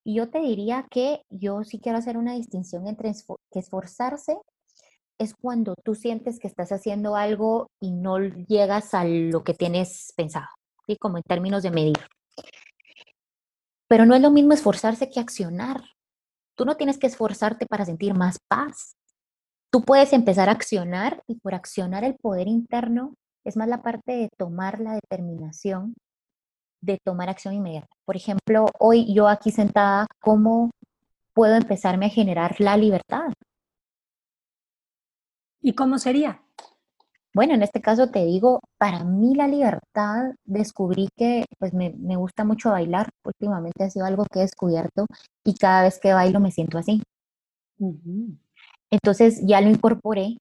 Y 0.04 0.16
yo 0.16 0.30
te 0.30 0.40
diría 0.40 0.88
que 0.90 1.22
yo 1.30 1.64
sí 1.64 1.80
quiero 1.80 2.00
hacer 2.00 2.18
una 2.18 2.34
distinción 2.34 2.88
entre 2.88 3.14
que 3.52 3.60
esforzarse 3.60 4.36
es 5.20 5.34
cuando 5.34 5.76
tú 5.76 5.96
sientes 5.96 6.40
que 6.40 6.48
estás 6.48 6.72
haciendo 6.72 7.16
algo 7.16 7.68
y 7.80 7.92
no 7.92 8.20
llegas 8.20 8.94
a 8.94 9.04
lo 9.04 9.44
que 9.44 9.54
tienes 9.54 10.14
pensado, 10.16 10.48
¿sí? 10.88 10.98
como 10.98 11.18
en 11.18 11.24
términos 11.24 11.64
de 11.64 11.72
medir. 11.72 12.00
Pero 13.88 14.06
no 14.06 14.16
es 14.16 14.22
lo 14.22 14.32
mismo 14.32 14.54
esforzarse 14.54 15.10
que 15.10 15.20
accionar. 15.20 15.84
Tú 16.56 16.66
no 16.66 16.78
tienes 16.78 16.98
que 16.98 17.08
esforzarte 17.08 17.66
para 17.66 17.86
sentir 17.86 18.14
más 18.14 18.38
paz. 18.48 18.96
Tú 19.70 19.82
puedes 19.82 20.14
empezar 20.14 20.50
a 20.50 20.54
accionar 20.54 21.24
y 21.28 21.36
por 21.36 21.54
accionar 21.56 22.04
el 22.04 22.16
poder 22.16 22.48
interno 22.48 23.16
es 23.44 23.58
más 23.58 23.68
la 23.68 23.82
parte 23.82 24.12
de 24.14 24.30
tomar 24.38 24.80
la 24.80 24.94
determinación 24.94 25.96
de 26.82 26.98
tomar 27.04 27.30
acción 27.30 27.54
inmediata. 27.54 27.88
Por 28.06 28.16
ejemplo, 28.16 28.66
hoy 28.80 29.14
yo 29.14 29.28
aquí 29.28 29.52
sentada, 29.52 30.08
¿cómo 30.20 30.72
puedo 31.34 31.56
empezarme 31.56 32.08
a 32.08 32.10
generar 32.10 32.60
la 32.60 32.76
libertad? 32.76 33.32
¿Y 35.62 35.74
cómo 35.74 36.00
sería? 36.00 36.42
Bueno, 37.34 37.54
en 37.54 37.64
este 37.64 37.82
caso 37.82 38.10
te 38.10 38.26
digo, 38.26 38.60
para 38.78 39.06
mí 39.06 39.36
la 39.36 39.48
libertad, 39.48 40.32
descubrí 40.44 41.08
que 41.16 41.46
pues 41.60 41.74
me, 41.74 41.92
gusta 42.18 42.44
mucho 42.44 42.72
bailar. 42.72 43.10
Últimamente 43.24 43.86
ha 43.86 43.90
sido 43.90 44.06
algo 44.06 44.26
que 44.26 44.40
he 44.40 44.42
descubierto 44.42 45.06
y 45.46 45.56
cada 45.56 45.84
vez 45.84 46.00
que 46.00 46.14
bailo 46.14 46.40
me 46.42 46.52
siento 46.52 46.78
así. 46.78 47.02
Entonces 48.90 49.42
ya 49.46 49.62
lo 49.62 49.70
incorporé 49.70 50.38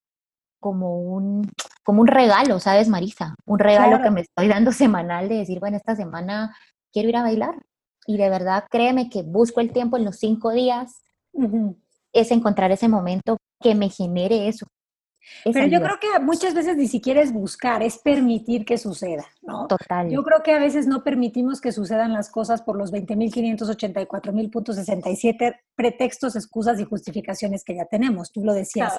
como 0.59 1.01
un, 1.01 1.49
como 1.85 2.01
un 2.03 2.09
regalo, 2.09 2.59
¿sabes, 2.59 2.89
Marisa? 2.89 3.37
Un 3.47 3.61
regalo 3.61 4.03
que 4.03 4.11
me 4.11 4.23
estoy 4.23 4.49
dando 4.49 4.73
semanal 4.73 5.29
de 5.29 5.37
decir, 5.37 5.61
bueno, 5.61 5.77
esta 5.77 5.95
semana 5.95 6.57
quiero 6.93 7.09
ir 7.09 7.17
a 7.17 7.23
bailar. 7.23 7.55
Y 8.07 8.17
de 8.17 8.29
verdad, 8.31 8.65
créeme 8.69 9.09
que 9.09 9.23
busco 9.23 9.61
el 9.61 9.73
tiempo 9.73 9.97
en 9.97 10.05
los 10.05 10.17
cinco 10.17 10.51
días, 10.51 11.03
es 12.13 12.33
encontrar 12.33 12.73
ese 12.73 12.89
momento 12.89 13.37
que 13.61 13.77
me 13.77 13.89
genere 13.91 14.49
eso. 14.49 14.67
Pero 15.45 15.67
yo 15.67 15.81
creo 15.81 15.99
que 16.01 16.09
muchas 16.21 16.55
veces 16.55 16.77
ni 16.77 16.89
siquiera 16.89 17.21
es 17.21 17.33
buscar, 17.33 17.83
es 17.83 17.99
permitir 17.99 18.65
que 18.65 18.79
suceda, 18.79 19.27
¿no? 19.43 19.67
Total. 19.67 20.09
Yo 20.11 20.23
creo 20.23 20.43
que 20.43 20.53
a 20.53 20.59
veces 20.59 20.87
no 20.87 21.03
permitimos 21.03 21.61
que 21.61 21.73
sucedan 21.73 22.13
las 22.13 22.31
cosas 22.31 22.63
por 22.63 22.77
los 22.77 22.93
20.584.000.67 22.93 25.57
pretextos, 25.75 26.37
excusas 26.37 26.79
y 26.81 26.85
justificaciones 26.85 27.65
que 27.65 27.75
ya 27.75 27.87
tenemos. 27.87 28.31
Tú 28.33 28.45
lo 28.45 28.55
decías. 28.55 28.97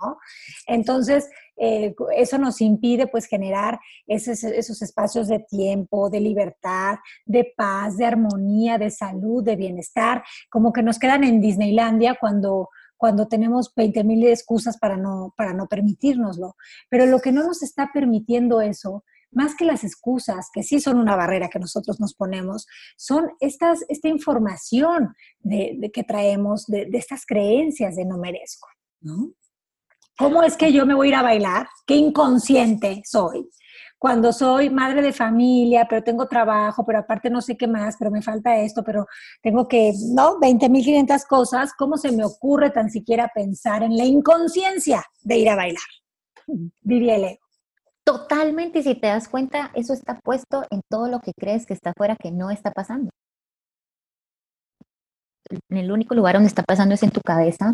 ¿no? 0.00 0.18
Entonces, 0.66 1.28
eh, 1.56 1.94
eso 2.14 2.38
nos 2.38 2.60
impide 2.60 3.06
pues 3.06 3.26
generar 3.26 3.80
esos, 4.06 4.44
esos 4.44 4.82
espacios 4.82 5.28
de 5.28 5.40
tiempo, 5.40 6.10
de 6.10 6.20
libertad, 6.20 6.96
de 7.24 7.52
paz, 7.56 7.96
de 7.96 8.04
armonía, 8.04 8.78
de 8.78 8.90
salud, 8.90 9.42
de 9.42 9.56
bienestar, 9.56 10.22
como 10.50 10.72
que 10.72 10.82
nos 10.82 10.98
quedan 10.98 11.24
en 11.24 11.40
Disneylandia 11.40 12.16
cuando 12.20 12.68
cuando 12.96 13.28
tenemos 13.28 13.72
20 13.74 14.04
mil 14.04 14.26
excusas 14.26 14.78
para 14.78 14.96
no, 14.96 15.34
para 15.36 15.52
no 15.52 15.66
permitirnoslo. 15.66 16.56
Pero 16.88 17.06
lo 17.06 17.20
que 17.20 17.32
no 17.32 17.42
nos 17.44 17.62
está 17.62 17.90
permitiendo 17.92 18.60
eso, 18.60 19.04
más 19.30 19.54
que 19.54 19.64
las 19.64 19.84
excusas, 19.84 20.48
que 20.52 20.62
sí 20.62 20.80
son 20.80 20.98
una 20.98 21.16
barrera 21.16 21.48
que 21.48 21.58
nosotros 21.58 22.00
nos 22.00 22.14
ponemos, 22.14 22.66
son 22.96 23.30
estas, 23.40 23.84
esta 23.88 24.08
información 24.08 25.14
de, 25.40 25.90
que 25.92 26.04
traemos, 26.04 26.66
de, 26.66 26.86
de, 26.86 26.98
estas 26.98 27.26
creencias 27.26 27.96
de 27.96 28.04
no 28.04 28.18
merezco. 28.18 28.68
¿no? 29.00 29.32
¿Cómo 30.18 30.42
es 30.42 30.56
que 30.56 30.72
yo 30.72 30.86
me 30.86 30.94
voy 30.94 31.08
a 31.08 31.10
ir 31.10 31.14
a 31.16 31.22
bailar? 31.22 31.68
¿Qué 31.86 31.96
inconsciente 31.96 33.02
soy? 33.04 33.48
Cuando 34.06 34.32
soy 34.32 34.70
madre 34.70 35.02
de 35.02 35.12
familia, 35.12 35.84
pero 35.90 36.00
tengo 36.00 36.28
trabajo, 36.28 36.86
pero 36.86 37.00
aparte 37.00 37.28
no 37.28 37.42
sé 37.42 37.56
qué 37.56 37.66
más, 37.66 37.96
pero 37.98 38.12
me 38.12 38.22
falta 38.22 38.56
esto, 38.56 38.84
pero 38.84 39.08
tengo 39.42 39.66
que, 39.66 39.92
¿no? 40.14 40.38
20.500 40.38 41.26
cosas, 41.26 41.72
¿cómo 41.76 41.96
se 41.96 42.12
me 42.12 42.24
ocurre 42.24 42.70
tan 42.70 42.88
siquiera 42.88 43.28
pensar 43.34 43.82
en 43.82 43.96
la 43.96 44.04
inconsciencia 44.04 45.04
de 45.24 45.38
ir 45.38 45.48
a 45.48 45.56
bailar? 45.56 45.82
Diría 46.82 47.16
el 47.16 47.24
ego. 47.24 47.44
Totalmente, 48.04 48.84
si 48.84 48.94
te 48.94 49.08
das 49.08 49.26
cuenta, 49.26 49.72
eso 49.74 49.92
está 49.92 50.20
puesto 50.22 50.62
en 50.70 50.82
todo 50.88 51.08
lo 51.08 51.18
que 51.18 51.32
crees 51.36 51.66
que 51.66 51.74
está 51.74 51.90
afuera 51.90 52.14
que 52.14 52.30
no 52.30 52.52
está 52.52 52.70
pasando. 52.70 53.10
En 55.68 55.78
el 55.78 55.90
único 55.90 56.14
lugar 56.14 56.36
donde 56.36 56.46
está 56.46 56.62
pasando 56.62 56.94
es 56.94 57.02
en 57.02 57.10
tu 57.10 57.22
cabeza 57.22 57.72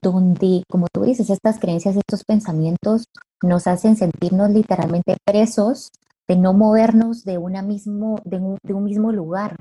donde, 0.00 0.62
como 0.70 0.86
tú 0.92 1.02
dices, 1.02 1.28
estas 1.28 1.58
creencias, 1.58 1.96
estos 1.96 2.24
pensamientos 2.24 3.04
nos 3.42 3.66
hacen 3.66 3.96
sentirnos 3.96 4.50
literalmente 4.50 5.16
presos 5.24 5.92
de 6.28 6.36
no 6.36 6.52
movernos 6.52 7.24
de, 7.24 7.38
una 7.38 7.62
mismo, 7.62 8.20
de, 8.24 8.36
un, 8.38 8.58
de 8.62 8.74
un 8.74 8.84
mismo 8.84 9.12
lugar. 9.12 9.56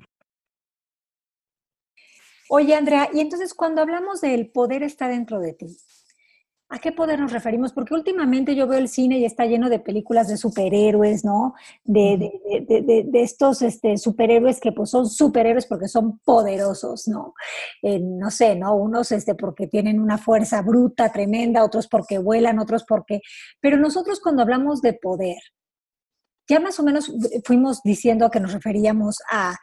Oye, 2.50 2.76
Andrea, 2.76 3.10
y 3.14 3.22
entonces 3.22 3.54
cuando 3.54 3.82
hablamos 3.82 4.22
del 4.22 4.52
poder 4.52 4.84
está 4.84 5.08
dentro 5.08 5.40
de 5.40 5.54
ti, 5.54 5.78
¿A 6.74 6.80
qué 6.80 6.94
poder 6.94 7.20
nos 7.20 7.34
referimos? 7.34 7.74
Porque 7.74 7.94
últimamente 7.94 8.56
yo 8.56 8.66
veo 8.66 8.80
el 8.80 8.88
cine 8.88 9.20
y 9.20 9.26
está 9.26 9.46
lleno 9.46 9.70
de 9.70 9.80
películas 9.80 10.30
de 10.30 10.38
superhéroes, 10.38 11.26
¿no? 11.26 11.54
De, 11.84 12.32
estos 13.14 13.62
este, 13.62 13.98
superhéroes 13.98 14.62
que 14.62 14.72
pues 14.72 14.90
son 14.90 15.10
superhéroes 15.10 15.66
porque 15.66 15.90
son 15.90 16.20
poderosos, 16.20 17.10
¿no? 17.10 17.34
no 17.84 18.32
sé, 18.32 18.56
¿no? 18.56 18.74
Unos 18.74 19.12
este, 19.12 19.36
porque 19.36 19.68
tienen 19.68 20.00
una 20.00 20.18
fuerza 20.18 20.62
bruta, 20.62 21.12
tremenda, 21.12 21.66
otros 21.66 21.90
porque 21.90 22.20
vuelan, 22.20 22.58
otros 22.58 22.86
porque... 22.88 23.20
Pero 23.60 23.76
nosotros 23.76 24.22
cuando 24.22 24.42
hablamos 24.42 24.82
de 24.82 24.94
poder, 24.94 25.40
ya 26.48 26.62
más 26.62 26.80
o 26.80 26.84
menos 26.84 27.12
fuimos 27.44 27.84
diciendo 27.84 28.30
que 28.30 28.40
nos 28.40 28.54
referíamos 28.54 29.18
a, 29.30 29.58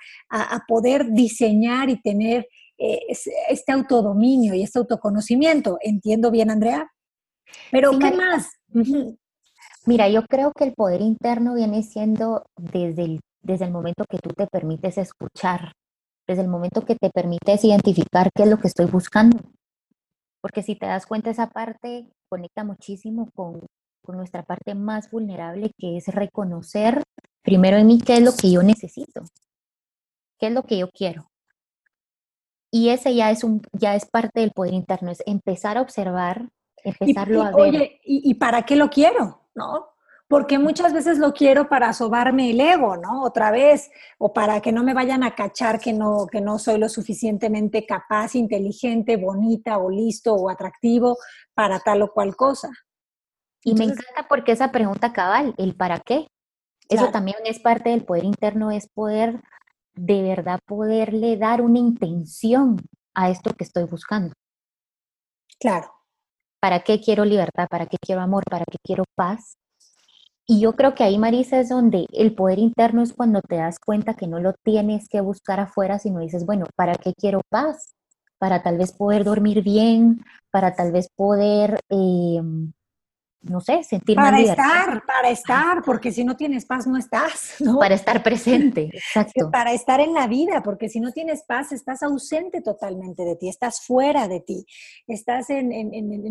poder 0.69 1.11
diseñar 1.13 1.89
y 1.89 2.03
tener 2.03 2.47
eh, 2.77 3.01
este 3.49 3.73
autodominio 3.73 4.53
y 4.53 4.63
este 4.63 4.79
autoconocimiento. 4.79 5.79
¿Entiendo 5.81 6.31
bien, 6.31 6.51
Andrea? 6.51 6.87
Pero, 7.71 7.99
¿qué 7.99 8.13
más? 8.13 8.49
Mira, 9.87 10.09
yo 10.09 10.23
creo 10.25 10.53
que 10.53 10.65
el 10.65 10.75
poder 10.75 11.01
interno 11.01 11.55
viene 11.55 11.83
siendo 11.83 12.45
desde 12.57 13.05
el, 13.05 13.21
desde 13.43 13.65
el 13.65 13.71
momento 13.71 14.05
que 14.09 14.19
tú 14.19 14.31
te 14.31 14.47
permites 14.47 14.99
escuchar, 14.99 15.73
desde 16.27 16.43
el 16.43 16.49
momento 16.49 16.85
que 16.85 16.95
te 16.95 17.11
permites 17.11 17.65
identificar 17.65 18.31
qué 18.35 18.43
es 18.43 18.51
lo 18.51 18.59
que 18.59 18.69
estoy 18.69 18.87
buscando. 18.87 19.39
Porque 20.41 20.63
si 20.63 20.77
te 20.77 20.87
das 20.87 21.07
cuenta, 21.07 21.31
esa 21.31 21.49
parte 21.49 22.09
conecta 22.29 22.65
muchísimo 22.65 23.29
con, 23.35 23.67
con 24.05 24.17
nuestra 24.17 24.43
parte 24.43 24.75
más 24.75 25.11
vulnerable, 25.11 25.73
que 25.79 25.97
es 25.97 26.09
reconocer 26.09 27.03
primero 27.43 27.79
en 27.79 27.87
mí 27.87 27.99
qué 27.99 28.19
es 28.19 28.23
lo 28.23 28.33
que 28.33 28.51
yo 28.51 28.63
necesito, 28.63 29.23
qué 30.39 30.49
es 30.49 30.53
lo 30.53 30.65
que 30.65 30.79
yo 30.79 30.91
quiero. 30.91 31.31
Y 32.71 32.91
ese 32.91 33.15
ya 33.15 33.31
es, 33.31 33.45
un, 33.45 33.63
ya 33.73 33.95
es 33.95 34.05
parte 34.05 34.41
del 34.41 34.51
poder 34.51 34.75
interno, 34.75 35.11
es 35.11 35.23
empezar 35.25 35.79
a 35.79 35.81
observar 35.81 36.51
empezarlo 36.85 37.43
a 37.43 37.51
ver. 37.51 37.55
Oye, 37.55 38.01
¿y, 38.05 38.35
para 38.35 38.63
qué 38.63 38.77
lo 38.77 38.91
quiero? 38.91 39.43
¿No? 39.55 39.89
Porque 40.29 40.59
muchas 40.59 40.93
veces 40.93 41.19
lo 41.19 41.33
quiero 41.33 41.69
para 41.69 41.93
sobarme 41.93 42.51
el 42.51 42.61
ego, 42.61 42.97
¿no? 42.97 43.23
Otra 43.23 43.51
vez, 43.51 43.91
o 44.19 44.33
para 44.33 44.61
que 44.61 44.73
no 44.73 44.85
me 44.85 44.93
vayan 44.93 45.23
a 45.23 45.35
cachar 45.35 45.81
que 45.81 45.93
no, 45.93 46.27
que 46.31 46.41
no 46.41 46.59
soy 46.59 46.79
lo 46.79 46.89
suficientemente 46.89 47.87
capaz, 47.87 48.35
inteligente, 48.35 49.17
bonita 49.17 49.79
o 49.79 49.89
listo 49.89 50.35
o 50.35 50.51
atractivo 50.51 51.17
para 51.55 51.81
tal 51.81 52.03
o 52.03 52.13
cual 52.13 52.37
cosa. 52.37 52.71
Y 53.65 53.75
me 53.75 53.85
encanta 53.85 54.27
porque 54.29 54.53
esa 54.53 54.71
pregunta 54.71 55.13
cabal, 55.13 55.55
el 55.57 55.75
para 55.75 55.99
qué. 56.01 56.29
Eso 56.89 57.11
también 57.11 57.39
es 57.45 57.59
parte 57.59 57.91
del 57.91 58.05
poder 58.05 58.25
interno, 58.25 58.71
es 58.71 58.89
poder 58.89 59.43
de 59.95 60.23
verdad 60.23 60.61
poderle 60.65 61.37
dar 61.37 61.61
una 61.61 61.79
intención 61.79 62.79
a 63.15 63.31
esto 63.31 63.53
que 63.53 63.65
estoy 63.65 63.85
buscando. 63.85 64.33
Claro. 65.59 65.93
¿Para 66.61 66.81
qué 66.81 67.01
quiero 67.01 67.25
libertad? 67.25 67.69
¿Para 67.69 67.87
qué 67.87 67.97
quiero 68.01 68.21
amor? 68.21 68.45
¿Para 68.51 68.65
qué 68.65 68.79
quiero 68.83 69.05
paz? 69.15 69.57
Y 70.47 70.61
yo 70.61 70.75
creo 70.75 70.95
que 70.95 71.05
ahí, 71.05 71.19
Marisa, 71.19 71.61
es 71.61 71.69
donde 71.69 72.07
el 72.13 72.35
poder 72.35 72.59
interno 72.59 73.03
es 73.03 73.13
cuando 73.13 73.43
te 73.43 73.57
das 73.57 73.79
cuenta 73.79 74.15
que 74.15 74.27
no 74.27 74.41
lo 74.41 74.55
tienes 74.55 75.07
que 75.09 75.21
buscar 75.21 75.61
afuera, 75.61 75.99
sino 75.99 76.21
dices, 76.21 76.47
bueno, 76.47 76.65
¿para 76.75 76.95
qué 76.95 77.13
quiero 77.15 77.43
paz? 77.51 77.95
Para 78.39 78.63
tal 78.63 78.79
vez 78.79 78.93
poder 78.93 79.25
dormir 79.25 79.63
bien, 79.63 80.25
para 80.51 80.75
tal 80.75 80.91
vez 80.91 81.09
poder 81.15 81.81
em, 81.91 82.73
no 83.43 83.61
sé, 83.61 83.85
sentir 83.85 84.17
Para 84.17 84.41
estar, 84.41 85.05
para 85.07 85.31
estar, 85.31 85.83
porque 85.85 86.11
si 86.11 86.25
no 86.25 86.37
tienes 86.37 86.67
paz 86.67 86.87
no 86.87 86.97
estás, 86.97 87.57
¿no? 87.61 87.79
Para 87.79 87.95
estar 87.95 88.23
presente, 88.23 88.91
exacto. 88.93 89.51
Para 89.51 89.73
estar 89.73 90.01
en 90.01 90.13
la 90.13 90.27
vida, 90.27 90.63
porque 90.63 90.89
si 90.89 91.01
no 91.01 91.13
tienes 91.13 91.45
paz 91.45 91.73
estás 91.73 92.03
ausente 92.03 92.61
totalmente 92.63 93.25
de 93.25 93.37
ti, 93.37 93.49
estás 93.49 93.81
fuera 93.81 94.29
de 94.29 94.41
ti, 94.41 94.67
estás 95.07 95.51
en, 95.51 95.69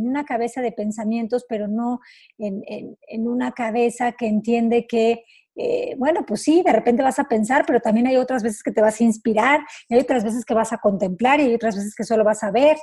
una 0.06 0.26
cabeza 0.26 0.62
de 0.62 0.72
pensamientos, 0.72 1.46
pero 1.48 1.67
no 1.67 2.00
en 2.38 3.28
una 3.28 3.52
cabeza 3.52 4.12
que 4.12 4.28
entiende 4.28 4.86
que 4.88 5.24
eh, 5.60 5.96
bueno, 5.98 6.24
pues 6.26 6.43
sí, 6.43 6.62
de 6.63 6.72
repente 6.72 7.02
vas 7.02 7.17
a 7.17 7.24
pensar, 7.24 7.65
pero 7.65 7.80
también 7.80 8.06
hay 8.06 8.17
otras 8.17 8.43
veces 8.43 8.62
que 8.62 8.72
te 8.72 8.82
vas 8.82 9.02
a 9.02 9.04
inspirar, 9.04 9.62
hay 9.89 10.00
otras 10.00 10.24
veces 10.24 10.46
que 10.46 10.54
vas 10.54 10.72
a 10.72 10.78
contemplar 10.78 11.39
y 11.39 11.43
hay 11.43 11.56
otras 11.56 11.76
veces 11.76 11.96
que 11.96 12.04
solo 12.04 12.24
vas 12.24 12.43
a 12.43 12.52
ver. 12.52 12.78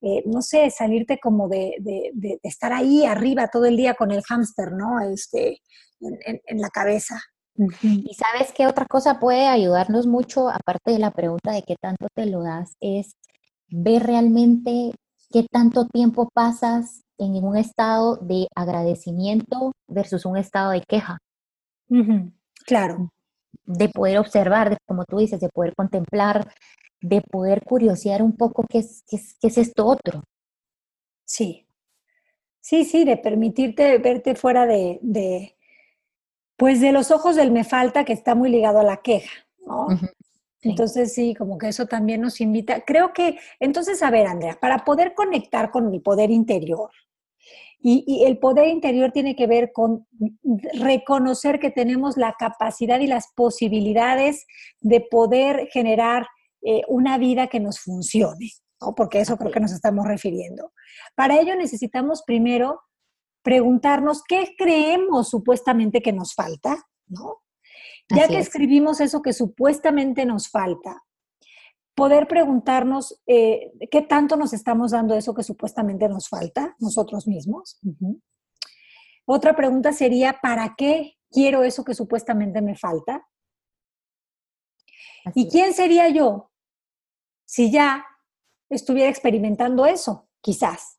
Eh, 0.00 0.22
no 0.26 0.40
sé, 0.40 0.70
salirte 0.70 1.18
como 1.18 1.48
de, 1.48 1.74
estar 2.42 2.72
ahí 2.72 3.04
arriba 3.04 3.48
todo 3.48 3.66
el 3.66 3.76
día 3.76 3.94
con 3.94 4.12
el 4.12 4.22
hámster, 4.22 4.72
¿no? 4.72 5.00
Este, 5.00 5.58
en, 6.00 6.60
la 6.60 6.68
cabeza. 6.70 7.20
Y 7.82 8.14
sabes 8.14 8.52
qué 8.54 8.66
otra 8.66 8.86
cosa 8.86 9.18
puede 9.18 9.46
ayudarnos 9.48 10.06
mucho, 10.06 10.48
aparte 10.48 10.92
de 10.92 10.98
la 10.98 11.10
pregunta 11.10 11.52
de 11.52 11.62
qué 11.62 11.74
tanto 11.80 12.06
te 12.14 12.26
lo 12.26 12.42
das, 12.42 12.74
es 12.80 13.16
ver 13.68 14.04
realmente 14.04 14.92
qué 15.30 15.46
tanto 15.50 15.86
tiempo 15.86 16.28
pasas 16.32 17.02
en 17.18 17.44
un 17.44 17.56
estado 17.56 18.16
de 18.16 18.46
agradecimiento 18.54 19.72
versus 19.88 20.24
un 20.24 20.36
estado 20.36 20.70
de 20.70 20.82
queja. 20.88 21.18
Claro. 22.66 23.12
De 23.64 23.88
poder 23.88 24.18
observar, 24.18 24.70
de, 24.70 24.76
como 24.86 25.04
tú 25.04 25.18
dices, 25.18 25.40
de 25.40 25.48
poder 25.48 25.74
contemplar, 25.74 26.52
de 27.00 27.20
poder 27.22 27.62
curiosear 27.64 28.22
un 28.22 28.36
poco 28.36 28.64
qué 28.68 28.78
es, 28.78 29.04
qué 29.08 29.16
es, 29.46 29.58
esto 29.58 29.86
otro. 29.86 30.22
Sí. 31.24 31.66
Sí, 32.60 32.84
sí, 32.84 33.04
de 33.04 33.16
permitirte 33.16 33.98
verte 33.98 34.34
fuera 34.34 34.66
de, 34.66 34.98
de, 35.02 35.56
pues 36.56 36.80
de 36.80 36.92
los 36.92 37.10
ojos 37.10 37.36
del 37.36 37.50
me 37.52 37.64
falta 37.64 38.04
que 38.04 38.12
está 38.12 38.34
muy 38.34 38.50
ligado 38.50 38.80
a 38.80 38.84
la 38.84 38.98
queja, 38.98 39.46
¿no? 39.66 39.88
Entonces 40.62 41.14
sí, 41.14 41.34
como 41.34 41.56
que 41.56 41.68
eso 41.68 41.86
también 41.86 42.20
nos 42.20 42.40
invita. 42.40 42.82
Creo 42.84 43.14
que, 43.14 43.38
entonces, 43.60 44.02
a 44.02 44.10
ver, 44.10 44.26
Andrea, 44.26 44.58
para 44.60 44.84
poder 44.84 45.14
conectar 45.14 45.70
con 45.70 45.90
mi 45.90 46.00
poder 46.00 46.30
interior, 46.30 46.90
y, 47.82 48.24
el 48.26 48.38
poder 48.38 48.68
interior 48.68 49.10
tiene 49.10 49.34
que 49.34 49.46
ver 49.46 49.72
con 49.72 50.06
reconocer 50.74 51.58
que 51.58 51.70
tenemos 51.70 52.16
la 52.16 52.34
capacidad 52.38 53.00
y 53.00 53.06
las 53.06 53.32
posibilidades 53.34 54.46
de 54.80 55.00
poder 55.00 55.68
generar 55.72 56.26
eh, 56.62 56.82
una 56.88 57.16
vida 57.16 57.46
que 57.46 57.60
nos 57.60 57.80
funcione, 57.80 58.50
¿no? 58.80 58.94
porque 58.94 59.20
eso 59.20 59.36
creo 59.38 59.50
que 59.50 59.60
nos 59.60 59.72
estamos 59.72 60.06
refiriendo. 60.06 60.72
Para 61.14 61.40
ello 61.40 61.56
necesitamos 61.56 62.22
primero 62.26 62.80
preguntarnos 63.42 64.22
qué 64.28 64.54
creemos 64.58 65.30
supuestamente 65.30 66.02
que 66.02 66.12
nos 66.12 66.34
falta, 66.34 66.76
¿no? 67.06 67.38
Ya 68.12 68.26
que 68.26 68.38
escribimos 68.38 69.00
eso 69.00 69.22
que 69.22 69.32
supuestamente 69.32 70.26
nos 70.26 70.50
falta, 70.50 71.00
poder 72.00 72.26
preguntarnos 72.26 73.20
eh, 73.26 73.72
qué 73.90 74.00
tanto 74.00 74.34
nos 74.38 74.54
estamos 74.54 74.92
dando 74.92 75.14
eso 75.14 75.34
que 75.34 75.42
supuestamente 75.42 76.08
nos 76.08 76.30
falta 76.30 76.74
nosotros 76.78 77.26
mismos. 77.26 77.78
Otra 79.26 79.54
pregunta 79.54 79.92
sería, 79.92 80.38
¿para 80.40 80.76
qué 80.78 81.18
quiero 81.30 81.62
eso 81.62 81.84
que 81.84 81.92
supuestamente 81.92 82.62
me 82.62 82.74
falta? 82.74 83.28
¿Y 85.34 85.50
quién 85.50 85.74
sería 85.74 86.08
yo 86.08 86.50
si 87.44 87.70
ya 87.70 88.06
estuviera 88.70 89.10
experimentando 89.10 89.84
eso? 89.84 90.26
Quizás. 90.40 90.98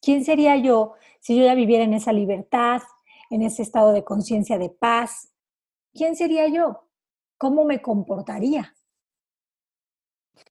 ¿Quién 0.00 0.24
sería 0.24 0.54
yo 0.54 0.94
si 1.18 1.36
yo 1.36 1.44
ya 1.44 1.56
viviera 1.56 1.82
en 1.82 1.94
esa 1.94 2.12
libertad, 2.12 2.82
en 3.28 3.42
ese 3.42 3.62
estado 3.62 3.90
de 3.90 4.04
conciencia 4.04 4.56
de 4.56 4.70
paz? 4.70 5.34
¿Quién 5.92 6.14
sería 6.14 6.46
yo? 6.46 6.87
¿Cómo 7.38 7.64
me 7.64 7.80
comportaría? 7.80 8.74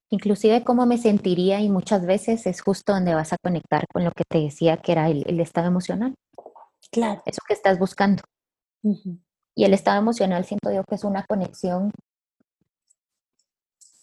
Inclusive 0.10 0.64
cómo 0.64 0.86
me 0.86 0.98
sentiría 0.98 1.60
y 1.60 1.70
muchas 1.70 2.06
veces 2.06 2.48
es 2.48 2.62
justo 2.62 2.94
donde 2.94 3.14
vas 3.14 3.34
a 3.34 3.38
conectar 3.44 3.86
con 3.94 4.06
lo 4.06 4.12
que 4.12 4.24
te 4.24 4.40
decía 4.40 4.78
que 4.78 4.94
era 4.94 5.10
el, 5.10 5.40
estado 5.42 5.68
emocional. 5.68 6.16
Claro. 6.90 7.22
Eso 7.26 7.42
que 7.46 7.54
estás 7.54 7.78
buscando. 7.78 8.24
Y 8.82 9.66
el 9.66 9.74
estado 9.74 10.00
emocional 10.00 10.46
siento 10.46 10.72
yo 10.72 10.84
que 10.86 10.96
es 10.96 11.04
una 11.04 11.26
conexión 11.26 11.92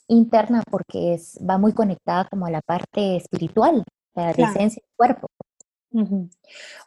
interna 0.09 0.63
porque 0.71 1.15
es, 1.15 1.39
va 1.49 1.57
muy 1.57 1.73
conectada 1.73 2.29
como 2.29 2.45
a 2.45 2.51
la 2.51 2.61
parte 2.61 3.17
espiritual, 3.17 3.83
la 4.15 4.31
esencia 4.31 4.83
del 4.83 4.97
cuerpo. 4.97 5.29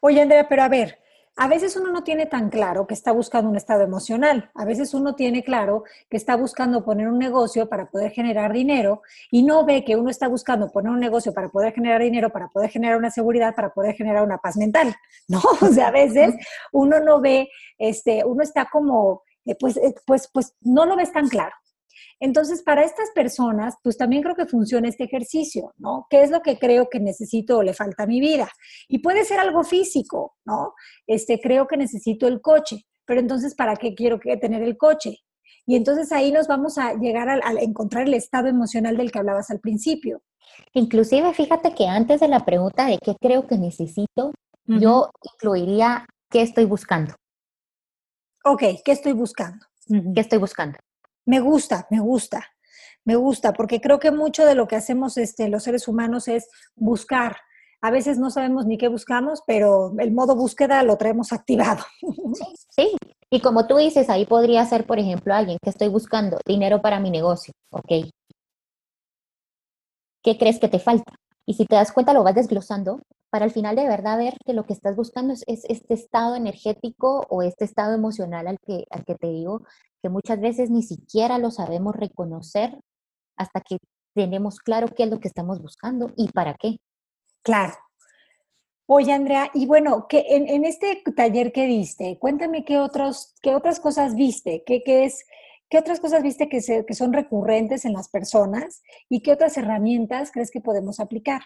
Oye, 0.01 0.21
Andrea, 0.21 0.47
pero 0.47 0.61
a 0.61 0.69
ver, 0.69 0.99
a 1.39 1.47
veces 1.47 1.75
uno 1.75 1.91
no 1.91 2.03
tiene 2.03 2.25
tan 2.25 2.49
claro 2.49 2.87
que 2.87 2.95
está 2.95 3.11
buscando 3.11 3.49
un 3.49 3.55
estado 3.55 3.83
emocional. 3.83 4.49
A 4.55 4.65
veces 4.65 4.95
uno 4.95 5.13
tiene 5.13 5.43
claro 5.43 5.83
que 6.09 6.17
está 6.17 6.35
buscando 6.35 6.83
poner 6.83 7.07
un 7.07 7.19
negocio 7.19 7.69
para 7.69 7.91
poder 7.91 8.11
generar 8.11 8.51
dinero 8.51 9.03
y 9.29 9.43
no 9.43 9.63
ve 9.63 9.85
que 9.85 9.95
uno 9.95 10.09
está 10.09 10.27
buscando 10.27 10.71
poner 10.71 10.91
un 10.91 10.99
negocio 10.99 11.33
para 11.33 11.49
poder 11.49 11.73
generar 11.73 12.01
dinero, 12.01 12.31
para 12.31 12.47
poder 12.47 12.71
generar 12.71 12.97
una 12.97 13.11
seguridad, 13.11 13.53
para 13.53 13.71
poder 13.71 13.95
generar 13.95 14.23
una 14.23 14.39
paz 14.39 14.57
mental. 14.57 14.95
¿No? 15.27 15.39
O 15.61 15.67
sea, 15.67 15.89
a 15.89 15.91
veces 15.91 16.33
uno 16.71 16.99
no 16.99 17.21
ve, 17.21 17.49
este, 17.77 18.25
uno 18.25 18.41
está 18.41 18.65
como, 18.71 19.21
eh, 19.45 19.55
pues, 19.59 19.77
eh, 19.77 19.93
pues, 20.07 20.29
pues 20.33 20.55
no 20.61 20.85
lo 20.85 20.95
ves 20.95 21.11
tan 21.11 21.27
claro. 21.27 21.53
Entonces, 22.19 22.61
para 22.61 22.83
estas 22.83 23.11
personas, 23.11 23.75
pues 23.83 23.97
también 23.97 24.23
creo 24.23 24.35
que 24.35 24.45
funciona 24.45 24.87
este 24.87 25.05
ejercicio, 25.05 25.73
¿no? 25.77 26.07
¿Qué 26.09 26.21
es 26.21 26.31
lo 26.31 26.41
que 26.41 26.57
creo 26.57 26.89
que 26.89 26.99
necesito 26.99 27.57
o 27.57 27.63
le 27.63 27.73
falta 27.73 28.03
a 28.03 28.07
mi 28.07 28.19
vida? 28.19 28.49
Y 28.87 28.99
puede 28.99 29.23
ser 29.23 29.39
algo 29.39 29.63
físico, 29.63 30.35
¿no? 30.45 30.73
Este, 31.05 31.39
creo 31.39 31.67
que 31.67 31.77
necesito 31.77 32.27
el 32.27 32.41
coche, 32.41 32.85
pero 33.05 33.19
entonces, 33.19 33.55
¿para 33.55 33.75
qué 33.75 33.95
quiero 33.95 34.19
tener 34.19 34.63
el 34.63 34.77
coche? 34.77 35.19
Y 35.65 35.75
entonces 35.75 36.11
ahí 36.11 36.31
nos 36.31 36.47
vamos 36.47 36.77
a 36.77 36.93
llegar 36.93 37.29
a, 37.29 37.39
encontrar 37.61 38.07
el 38.07 38.13
estado 38.13 38.47
emocional 38.47 38.95
del 38.95 39.11
que 39.11 39.19
hablabas 39.19 39.51
al 39.51 39.59
principio. 39.59 40.21
Inclusive, 40.73 41.33
fíjate 41.33 41.75
que 41.75 41.87
antes 41.87 42.21
de 42.21 42.29
la 42.29 42.45
pregunta 42.45 42.85
de 42.85 42.97
qué 42.97 43.15
creo 43.19 43.47
que 43.47 43.57
necesito, 43.57 44.31
yo 44.65 45.09
incluiría 45.33 46.05
qué 46.29 46.41
estoy 46.41 46.65
buscando. 46.65 47.13
Ok, 48.45 48.63
¿qué 48.83 48.93
estoy 48.93 49.11
buscando? 49.11 49.65
¿Qué 49.87 50.21
estoy 50.21 50.39
buscando? 50.39 50.77
Me 51.27 51.41
gusta, 51.41 51.85
me 51.91 51.99
gusta, 51.99 52.41
me 53.03 53.17
gusta, 53.17 53.51
porque 53.51 53.81
creo 53.81 53.99
que 53.99 54.11
mucho 54.11 54.45
de 54.45 54.55
lo 54.55 54.65
que 54.65 54.77
hacemos 54.77 55.17
este, 55.17 55.49
los 55.49 55.63
seres 55.63 55.89
humanos 55.89 56.29
es 56.29 56.49
buscar. 56.73 57.35
A 57.81 57.91
veces 57.91 58.17
no 58.17 58.31
sabemos 58.31 58.65
ni 58.65 58.77
qué 58.77 58.87
buscamos, 58.87 59.43
pero 59.45 59.93
el 59.99 60.13
modo 60.13 60.37
búsqueda 60.37 60.81
lo 60.83 60.97
traemos 60.97 61.33
activado. 61.33 61.83
Sí, 62.69 62.95
y 63.31 63.41
como 63.41 63.65
tú 63.65 63.77
dices, 63.77 64.07
ahí 64.09 64.27
podría 64.27 64.63
ser, 64.65 64.85
por 64.85 64.99
ejemplo, 64.99 65.33
alguien 65.33 65.57
que 65.63 65.71
estoy 65.71 65.87
buscando 65.87 66.37
dinero 66.45 66.79
para 66.79 66.99
mi 66.99 67.09
negocio, 67.09 67.53
¿ok? 67.71 68.07
¿Qué 70.23 70.37
crees 70.37 70.59
que 70.59 70.69
te 70.69 70.77
falta? 70.77 71.15
Y 71.47 71.53
si 71.53 71.65
te 71.65 71.75
das 71.75 71.93
cuenta, 71.93 72.13
lo 72.13 72.23
vas 72.23 72.35
desglosando 72.35 73.01
para 73.29 73.45
al 73.45 73.51
final 73.51 73.75
de 73.75 73.87
verdad 73.87 74.17
ver 74.17 74.35
que 74.45 74.53
lo 74.53 74.65
que 74.65 74.73
estás 74.73 74.95
buscando 74.95 75.33
es, 75.33 75.43
este 75.47 75.93
estado 75.93 76.35
energético 76.35 77.25
o 77.29 77.41
este 77.41 77.65
estado 77.65 77.93
emocional 77.95 78.47
al 78.47 78.59
que, 78.59 78.85
al 78.89 79.05
que 79.05 79.15
te 79.15 79.27
digo, 79.27 79.63
que 80.01 80.09
muchas 80.09 80.39
veces 80.39 80.69
ni 80.69 80.83
siquiera 80.83 81.37
lo 81.37 81.51
sabemos 81.51 81.95
reconocer 81.95 82.77
hasta 83.37 83.61
que 83.61 83.77
tenemos 84.13 84.59
claro 84.59 84.87
qué 84.87 85.03
es 85.03 85.09
lo 85.09 85.19
que 85.19 85.27
estamos 85.27 85.61
buscando 85.61 86.11
y 86.17 86.29
para 86.31 86.55
qué. 86.55 86.77
Claro. 87.43 87.73
Oye, 88.85 89.11
Andrea, 89.13 89.51
y 89.53 89.65
bueno, 89.65 90.07
que 90.07 90.25
en, 90.29 90.63
este 90.63 91.03
taller 91.15 91.51
que 91.51 91.65
diste, 91.65 92.17
cuéntame 92.19 92.63
qué, 92.63 92.79
otros, 92.79 93.35
qué 93.41 93.53
otras 93.53 93.81
cosas 93.81 94.15
viste, 94.15 94.63
qué, 94.65 94.81
qué 94.83 95.03
es, 95.03 95.25
qué 95.69 95.77
otras 95.77 95.99
cosas 95.99 96.23
viste 96.23 96.49
que, 96.49 96.59
que 96.85 96.93
son 96.93 97.13
recurrentes 97.13 97.85
en 97.85 97.93
las 97.93 98.09
personas 98.09 98.81
y 99.09 99.21
qué 99.21 99.33
otras 99.33 99.57
herramientas 99.57 100.31
crees 100.31 100.51
que 100.51 100.61
podemos 100.61 100.99
aplicar. 100.99 101.41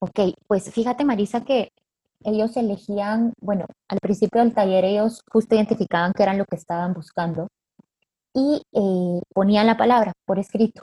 Ok, 0.00 0.20
pues 0.46 0.70
fíjate 0.72 1.04
Marisa 1.04 1.44
que 1.44 1.72
ellos 2.24 2.56
elegían, 2.56 3.32
bueno, 3.40 3.66
al 3.88 3.98
principio 3.98 4.40
del 4.40 4.54
taller 4.54 4.84
ellos 4.84 5.22
justo 5.30 5.54
identificaban 5.54 6.12
qué 6.12 6.22
eran 6.22 6.38
lo 6.38 6.44
que 6.44 6.56
estaban 6.56 6.94
buscando 6.94 7.48
y 8.34 8.62
eh, 8.72 9.20
ponían 9.34 9.66
la 9.66 9.76
palabra 9.76 10.12
por 10.24 10.38
escrito. 10.38 10.82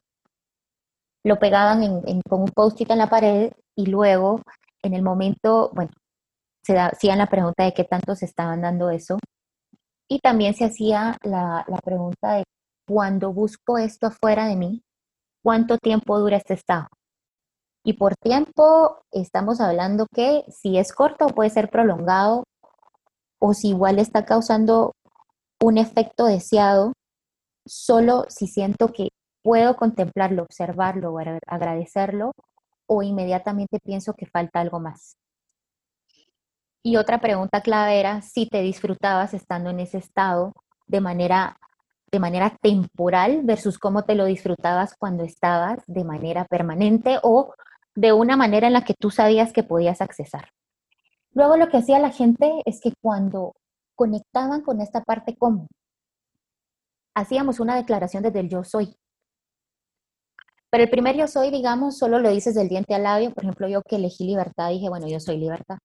Lo 1.23 1.39
pegaban 1.39 1.83
en, 1.83 2.21
con 2.21 2.41
un 2.41 2.49
post-it 2.49 2.89
en 2.91 2.99
la 2.99 3.09
pared 3.09 3.51
y 3.75 3.85
luego 3.87 4.41
en 4.83 4.93
el 4.93 5.01
momento, 5.01 5.71
bueno, 5.73 5.91
se 6.63 6.77
hacían 6.77 7.17
la 7.17 7.27
pregunta 7.27 7.63
de 7.63 7.73
qué 7.73 7.83
tanto 7.83 8.15
se 8.15 8.25
estaban 8.25 8.61
dando 8.61 8.89
eso 8.89 9.17
y 10.07 10.19
también 10.19 10.53
se 10.53 10.65
hacía 10.65 11.17
la, 11.23 11.65
la 11.67 11.77
pregunta 11.77 12.35
de 12.35 12.43
cuando 12.87 13.33
busco 13.33 13.77
esto 13.77 14.07
afuera 14.07 14.47
de 14.47 14.55
mí, 14.55 14.83
¿cuánto 15.43 15.77
tiempo 15.77 16.17
dura 16.19 16.37
este 16.37 16.53
estado? 16.53 16.87
Y 17.83 17.93
por 17.93 18.15
tiempo 18.15 19.01
estamos 19.11 19.61
hablando 19.61 20.07
que 20.13 20.43
si 20.49 20.77
es 20.77 20.91
corto 20.93 21.27
puede 21.27 21.49
ser 21.49 21.69
prolongado 21.69 22.43
o 23.39 23.53
si 23.53 23.69
igual 23.69 23.99
está 23.99 24.25
causando 24.25 24.93
un 25.61 25.77
efecto 25.77 26.25
deseado, 26.25 26.93
solo 27.65 28.25
si 28.29 28.47
siento 28.47 28.89
que 28.89 29.09
puedo 29.43 29.75
contemplarlo, 29.75 30.43
observarlo 30.43 31.15
agradecerlo 31.47 32.31
o 32.87 33.03
inmediatamente 33.03 33.79
pienso 33.83 34.13
que 34.13 34.25
falta 34.25 34.59
algo 34.59 34.79
más. 34.79 35.15
Y 36.87 36.95
otra 36.95 37.19
pregunta 37.19 37.59
clave 37.59 37.99
era 37.99 38.21
si 38.21 38.47
te 38.47 38.61
disfrutabas 38.61 39.33
estando 39.33 39.71
en 39.71 39.81
ese 39.81 39.97
estado 39.97 40.53
de 40.85 41.01
manera, 41.01 41.59
de 42.09 42.17
manera 42.17 42.55
temporal 42.61 43.41
versus 43.43 43.77
cómo 43.77 44.05
te 44.05 44.15
lo 44.15 44.23
disfrutabas 44.23 44.95
cuando 44.97 45.25
estabas 45.25 45.83
de 45.85 46.05
manera 46.05 46.45
permanente 46.45 47.19
o 47.23 47.53
de 47.93 48.13
una 48.13 48.37
manera 48.37 48.67
en 48.67 48.73
la 48.73 48.85
que 48.85 48.93
tú 48.93 49.11
sabías 49.11 49.51
que 49.51 49.63
podías 49.63 49.99
accesar. 49.99 50.51
Luego 51.33 51.57
lo 51.57 51.67
que 51.67 51.75
hacía 51.75 51.99
la 51.99 52.11
gente 52.11 52.61
es 52.63 52.79
que 52.79 52.93
cuando 53.01 53.53
conectaban 53.93 54.61
con 54.61 54.79
esta 54.79 55.03
parte 55.03 55.35
común, 55.35 55.67
hacíamos 57.15 57.59
una 57.59 57.75
declaración 57.75 58.23
desde 58.23 58.39
el 58.39 58.47
yo 58.47 58.63
soy. 58.63 58.95
Pero 60.69 60.85
el 60.85 60.89
primer 60.89 61.17
yo 61.17 61.27
soy, 61.27 61.51
digamos, 61.51 61.97
solo 61.97 62.19
lo 62.19 62.29
dices 62.29 62.55
del 62.55 62.69
diente 62.69 62.95
al 62.95 63.03
labio. 63.03 63.33
Por 63.33 63.43
ejemplo, 63.43 63.67
yo 63.67 63.81
que 63.81 63.97
elegí 63.97 64.23
libertad, 64.23 64.69
dije, 64.69 64.87
bueno, 64.87 65.09
yo 65.09 65.19
soy 65.19 65.37
libertad. 65.37 65.79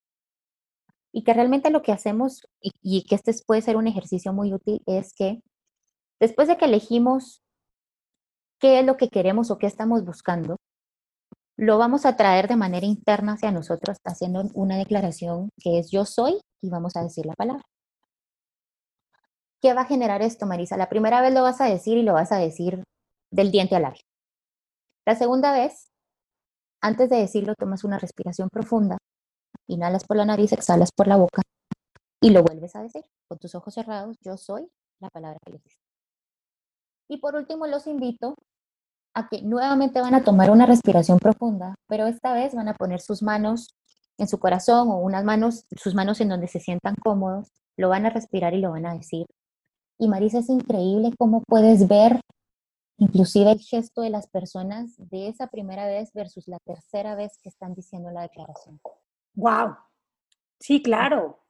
Y 1.13 1.25
que 1.25 1.35
realmente 1.35 1.71
lo 1.71 1.83
que 1.83 1.93
hacemos, 1.93 2.47
y, 2.61 3.05
que 3.05 3.15
este 3.15 3.35
puede 3.47 3.63
ser 3.63 3.77
un 3.77 3.87
ejercicio 3.87 4.33
muy 4.33 4.55
útil, 4.55 4.81
es 4.87 5.13
que 5.15 5.41
después 6.21 6.49
de 6.49 6.57
que 6.57 6.65
elegimos 6.65 7.43
qué 8.59 8.81
es 8.81 8.87
lo 8.87 8.97
que 8.97 9.09
queremos 9.09 9.51
o 9.51 9.59
qué 9.59 9.67
estamos 9.67 10.05
buscando, 10.05 10.57
lo 11.57 11.79
vamos 11.79 12.07
a 12.07 12.17
traer 12.17 12.49
de 12.49 12.57
manera 12.57 12.87
interna 12.87 13.35
hacia 13.35 13.51
nosotros 13.51 13.99
haciendo 14.05 14.43
una 14.55 14.79
declaración 14.79 15.51
que 15.63 15.79
es 15.79 15.91
yo 15.91 16.05
soy 16.07 16.41
y 16.63 16.71
vamos 16.71 16.97
a 16.97 17.03
decir 17.03 17.27
la 17.27 17.35
palabra. 17.35 17.63
¿Qué 19.61 19.75
va 19.75 19.83
a 19.83 19.87
generar 19.87 20.23
esto, 20.23 20.47
Marisa? 20.47 20.77
La 20.77 20.89
primera 20.89 21.21
vez 21.21 21.33
lo 21.35 21.43
vas 21.43 21.61
a 21.61 21.67
decir 21.67 21.99
y 21.99 22.03
lo 22.03 22.15
vas 22.15 22.33
a 22.33 22.39
decir 22.39 22.83
del 23.31 23.53
diente 23.53 23.77
al 23.77 23.83
labio. 23.83 24.03
La 25.07 25.15
segunda 25.15 25.53
vez, 25.53 25.91
antes 26.81 27.09
de 27.11 27.17
decirlo, 27.17 27.55
tomas 27.55 27.85
una 27.85 27.99
respiración 27.99 28.49
profunda, 28.49 28.99
inhalas 29.67 30.05
por 30.05 30.17
la 30.17 30.25
nariz, 30.25 30.53
exhalas 30.53 30.91
por 30.93 31.07
la 31.07 31.17
boca 31.17 31.43
y 32.21 32.31
lo 32.31 32.43
vuelves 32.43 32.77
a 32.77 32.83
decir 32.83 33.05
con 33.29 33.39
tus 33.39 33.55
ojos 33.55 33.75
cerrados, 33.75 34.17
yo 34.21 34.37
soy 34.37 34.71
la 35.01 35.11
palabra 35.11 35.39
que 35.45 35.53
le 35.53 35.61
Y 37.09 37.19
por 37.19 37.35
último, 37.35 37.67
los 37.67 37.87
invito 37.87 38.37
a 39.15 39.29
que 39.29 39.43
nuevamente 39.43 40.01
van 40.01 40.15
a 40.15 40.25
tomar 40.25 40.51
una 40.51 40.65
respiración 40.65 41.19
profunda, 41.19 41.75
pero 41.89 42.07
esta 42.07 42.33
vez 42.33 42.55
van 42.55 42.69
a 42.69 42.75
poner 42.75 43.01
sus 43.01 43.23
manos 43.23 43.75
en 44.19 44.29
su 44.29 44.39
corazón 44.39 44.89
o 44.89 44.99
unas 44.99 45.25
manos, 45.25 45.67
sus 45.77 45.95
manos 45.95 46.21
en 46.21 46.29
donde 46.29 46.47
se 46.47 46.61
sientan 46.61 46.95
cómodos, 47.03 47.49
lo 47.77 47.89
van 47.89 48.07
a 48.07 48.11
respirar 48.11 48.55
y 48.55 48.61
lo 48.61 48.71
van 48.71 48.87
a 48.87 48.95
decir. 48.95 49.27
Y 49.99 50.09
Marisa, 50.09 50.39
es 50.39 50.49
increíble 50.49 51.11
cómo 51.19 51.43
puedes 51.47 51.89
ver 51.89 52.21
inclusive 52.99 53.51
el 53.51 53.61
gesto 53.61 54.03
de 54.03 54.11
las 54.11 54.29
personas 54.29 54.95
de 54.97 55.29
esa 55.29 55.49
primera 55.49 55.87
vez 55.87 56.13
versus 56.13 56.47
la 56.47 56.59
tercera 56.65 57.17
vez 57.17 57.37
que 57.43 57.49
están 57.49 57.75
diciendo 57.75 58.11
la 58.11 58.23
declaración. 58.23 58.81
Wow. 59.35 59.77
Sí, 60.59 60.83
claro 60.83 61.43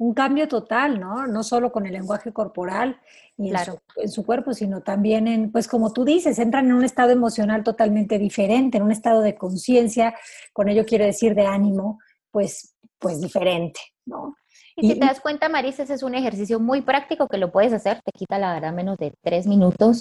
un 0.00 0.14
cambio 0.14 0.48
total, 0.48 0.98
¿no? 0.98 1.26
No 1.26 1.42
solo 1.42 1.70
con 1.70 1.84
el 1.84 1.92
lenguaje 1.92 2.32
corporal 2.32 2.98
y 3.36 3.50
en, 3.50 4.08
su, 4.08 4.24
cuerpo, 4.24 4.54
sino 4.54 4.80
también 4.80 5.28
en, 5.28 5.52
pues 5.52 5.68
como 5.68 5.92
tú 5.92 6.06
dices, 6.06 6.38
entran 6.38 6.64
en 6.64 6.72
un 6.72 6.84
estado 6.84 7.10
emocional 7.10 7.62
totalmente 7.62 8.18
diferente, 8.18 8.78
en 8.78 8.84
un 8.84 8.92
estado 8.92 9.20
de 9.20 9.34
conciencia, 9.34 10.14
con 10.54 10.70
ello 10.70 10.86
quiero 10.86 11.04
decir 11.04 11.34
de 11.34 11.44
ánimo, 11.44 11.98
pues 12.30 12.74
pues 12.98 13.20
diferente, 13.20 13.80
¿no? 14.06 14.36
Y, 14.76 14.88
si 14.88 14.98
te 14.98 15.04
das 15.04 15.20
cuenta, 15.20 15.50
Marisa, 15.50 15.82
ese 15.82 15.94
es 15.94 16.02
un 16.02 16.14
ejercicio 16.14 16.58
muy 16.60 16.80
práctico 16.80 17.28
que 17.28 17.36
lo 17.36 17.52
puedes 17.52 17.74
hacer, 17.74 18.00
te 18.02 18.12
quita 18.12 18.38
la 18.38 18.54
verdad 18.54 18.72
menos 18.72 18.96
de 18.96 19.12
tres 19.22 19.46
minutos, 19.46 20.00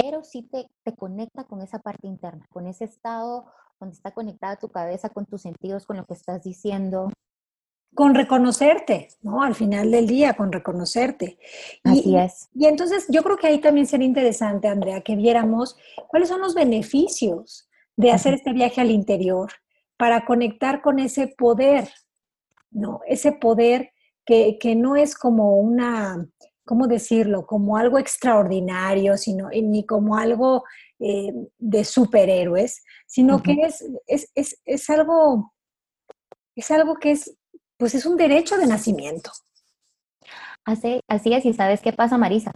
pero 0.00 0.24
sí 0.24 0.42
te, 0.42 0.68
te 0.84 0.94
conecta 0.94 1.44
con 1.44 1.60
esa 1.62 1.78
parte 1.78 2.06
interna, 2.06 2.46
con 2.50 2.66
ese 2.66 2.84
estado 2.84 3.46
donde 3.80 3.94
está 3.94 4.10
conectada 4.12 4.56
tu 4.56 4.68
cabeza 4.68 5.08
con 5.08 5.26
tus 5.26 5.42
sentidos, 5.42 5.86
con 5.86 5.96
lo 5.96 6.04
que 6.04 6.14
estás 6.14 6.42
diciendo. 6.42 7.12
Con 7.94 8.14
reconocerte, 8.14 9.08
¿no? 9.22 9.42
Al 9.42 9.54
final 9.54 9.90
del 9.90 10.06
día, 10.06 10.34
con 10.34 10.52
reconocerte. 10.52 11.38
Así 11.84 12.16
es. 12.16 12.48
Y 12.54 12.66
entonces 12.66 13.06
yo 13.08 13.22
creo 13.22 13.36
que 13.36 13.46
ahí 13.46 13.60
también 13.60 13.86
sería 13.86 14.06
interesante, 14.06 14.68
Andrea, 14.68 15.00
que 15.00 15.16
viéramos 15.16 15.76
cuáles 16.08 16.28
son 16.28 16.40
los 16.40 16.54
beneficios 16.54 17.68
de 17.96 18.12
hacer 18.12 18.34
este 18.34 18.52
viaje 18.52 18.80
al 18.80 18.90
interior 18.90 19.52
para 19.96 20.24
conectar 20.24 20.82
con 20.82 20.98
ese 20.98 21.28
poder, 21.28 21.88
¿no? 22.70 23.00
Ese 23.06 23.32
poder 23.32 23.92
que, 24.24 24.58
que 24.60 24.76
no 24.76 24.94
es 24.94 25.16
como 25.16 25.58
una, 25.58 26.28
¿cómo 26.68 26.86
decirlo? 26.86 27.46
Como 27.46 27.78
algo 27.78 27.98
extraordinario, 27.98 29.16
sino 29.16 29.48
ni 29.48 29.86
como 29.86 30.18
algo 30.18 30.64
eh, 30.98 31.32
de 31.56 31.82
superhéroes, 31.82 32.84
sino 33.06 33.42
que 33.42 33.54
es, 33.62 33.82
es, 34.06 34.30
es, 34.34 34.60
es, 34.66 34.90
algo, 34.90 35.54
es 36.54 36.70
algo 36.70 36.96
que 36.96 37.12
es, 37.12 37.34
pues 37.78 37.94
es 37.94 38.04
un 38.04 38.18
derecho 38.18 38.58
de 38.58 38.66
nacimiento. 38.66 39.30
Así, 40.66 41.00
así 41.08 41.32
es, 41.32 41.46
y 41.46 41.54
¿sabes 41.54 41.80
qué 41.80 41.94
pasa, 41.94 42.18
Marisa? 42.18 42.52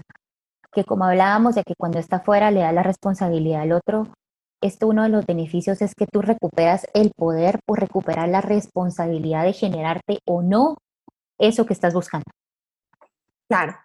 Que 0.72 0.84
como 0.84 1.06
hablábamos 1.06 1.54
de 1.54 1.62
que 1.62 1.74
cuando 1.78 1.98
está 1.98 2.20
fuera 2.20 2.50
le 2.50 2.60
da 2.60 2.72
la 2.72 2.82
responsabilidad 2.82 3.62
al 3.62 3.72
otro, 3.72 4.12
esto 4.60 4.88
uno 4.88 5.04
de 5.04 5.08
los 5.08 5.24
beneficios 5.24 5.80
es 5.80 5.94
que 5.94 6.06
tú 6.06 6.20
recuperas 6.20 6.86
el 6.92 7.12
poder 7.16 7.60
por 7.64 7.80
recuperar 7.80 8.28
la 8.28 8.42
responsabilidad 8.42 9.44
de 9.44 9.54
generarte 9.54 10.18
o 10.26 10.42
no 10.42 10.76
eso 11.38 11.64
que 11.64 11.72
estás 11.72 11.94
buscando. 11.94 12.26
Claro. 13.48 13.81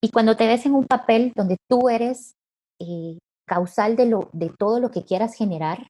Y 0.00 0.10
cuando 0.10 0.36
te 0.36 0.46
ves 0.46 0.64
en 0.66 0.74
un 0.74 0.84
papel 0.84 1.32
donde 1.34 1.56
tú 1.68 1.88
eres 1.88 2.34
eh, 2.78 3.18
causal 3.46 3.96
de, 3.96 4.06
lo, 4.06 4.30
de 4.32 4.50
todo 4.50 4.78
lo 4.80 4.90
que 4.90 5.04
quieras 5.04 5.34
generar, 5.34 5.88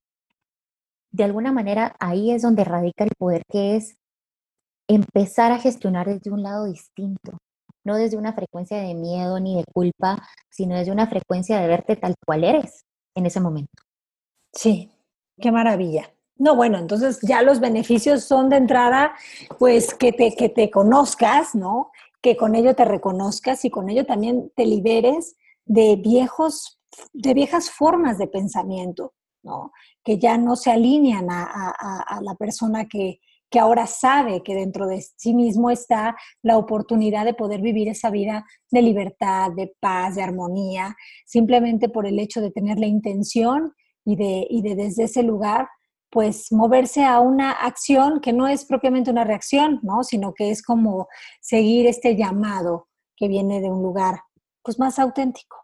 de 1.10 1.24
alguna 1.24 1.52
manera 1.52 1.96
ahí 2.00 2.30
es 2.30 2.42
donde 2.42 2.64
radica 2.64 3.04
el 3.04 3.12
poder 3.18 3.42
que 3.50 3.76
es 3.76 3.96
empezar 4.88 5.52
a 5.52 5.58
gestionar 5.58 6.06
desde 6.06 6.30
un 6.30 6.42
lado 6.42 6.64
distinto, 6.64 7.38
no 7.84 7.96
desde 7.96 8.16
una 8.16 8.32
frecuencia 8.32 8.78
de 8.78 8.94
miedo 8.94 9.38
ni 9.40 9.56
de 9.56 9.64
culpa, 9.72 10.26
sino 10.50 10.76
desde 10.76 10.92
una 10.92 11.06
frecuencia 11.06 11.60
de 11.60 11.68
verte 11.68 11.96
tal 11.96 12.14
cual 12.24 12.44
eres 12.44 12.84
en 13.14 13.26
ese 13.26 13.40
momento. 13.40 13.82
Sí, 14.52 14.90
qué 15.40 15.52
maravilla. 15.52 16.10
No, 16.36 16.54
bueno, 16.54 16.78
entonces 16.78 17.18
ya 17.22 17.42
los 17.42 17.58
beneficios 17.58 18.24
son 18.24 18.48
de 18.48 18.56
entrada, 18.56 19.12
pues 19.58 19.92
que 19.92 20.12
te, 20.12 20.34
que 20.34 20.48
te 20.48 20.70
conozcas, 20.70 21.54
¿no? 21.54 21.90
Que 22.20 22.36
con 22.36 22.54
ello 22.54 22.74
te 22.74 22.84
reconozcas 22.84 23.64
y 23.64 23.70
con 23.70 23.88
ello 23.88 24.04
también 24.04 24.50
te 24.56 24.66
liberes 24.66 25.36
de 25.64 25.96
viejos 25.96 26.78
de 27.12 27.34
viejas 27.34 27.70
formas 27.70 28.18
de 28.18 28.26
pensamiento, 28.26 29.14
¿no? 29.42 29.72
que 30.04 30.18
ya 30.18 30.38
no 30.38 30.56
se 30.56 30.70
alinean 30.70 31.26
a, 31.30 32.20
la 32.22 32.34
persona 32.34 32.86
que, 32.86 33.20
que 33.50 33.58
ahora 33.58 33.86
sabe 33.86 34.42
que 34.42 34.54
dentro 34.54 34.86
de 34.86 35.02
sí 35.16 35.34
mismo 35.34 35.70
está 35.70 36.16
la 36.42 36.56
oportunidad 36.56 37.24
de 37.24 37.34
poder 37.34 37.60
vivir 37.60 37.88
esa 37.88 38.10
vida 38.10 38.44
de 38.70 38.82
libertad, 38.82 39.50
de 39.54 39.74
paz, 39.80 40.16
de 40.16 40.22
armonía, 40.22 40.96
simplemente 41.26 41.88
por 41.88 42.06
el 42.06 42.18
hecho 42.18 42.40
de 42.40 42.50
tener 42.50 42.78
la 42.78 42.86
intención 42.86 43.74
y 44.04 44.16
de, 44.16 44.46
y 44.48 44.62
de 44.62 44.74
desde 44.74 45.04
ese 45.04 45.22
lugar 45.22 45.68
pues 46.10 46.52
moverse 46.52 47.04
a 47.04 47.20
una 47.20 47.52
acción 47.52 48.20
que 48.20 48.32
no 48.32 48.48
es 48.48 48.64
propiamente 48.64 49.10
una 49.10 49.24
reacción, 49.24 49.80
¿no? 49.82 50.04
sino 50.04 50.32
que 50.34 50.50
es 50.50 50.62
como 50.62 51.08
seguir 51.40 51.86
este 51.86 52.16
llamado 52.16 52.88
que 53.16 53.28
viene 53.28 53.60
de 53.60 53.70
un 53.70 53.82
lugar 53.82 54.20
pues 54.62 54.78
más 54.78 54.98
auténtico. 54.98 55.56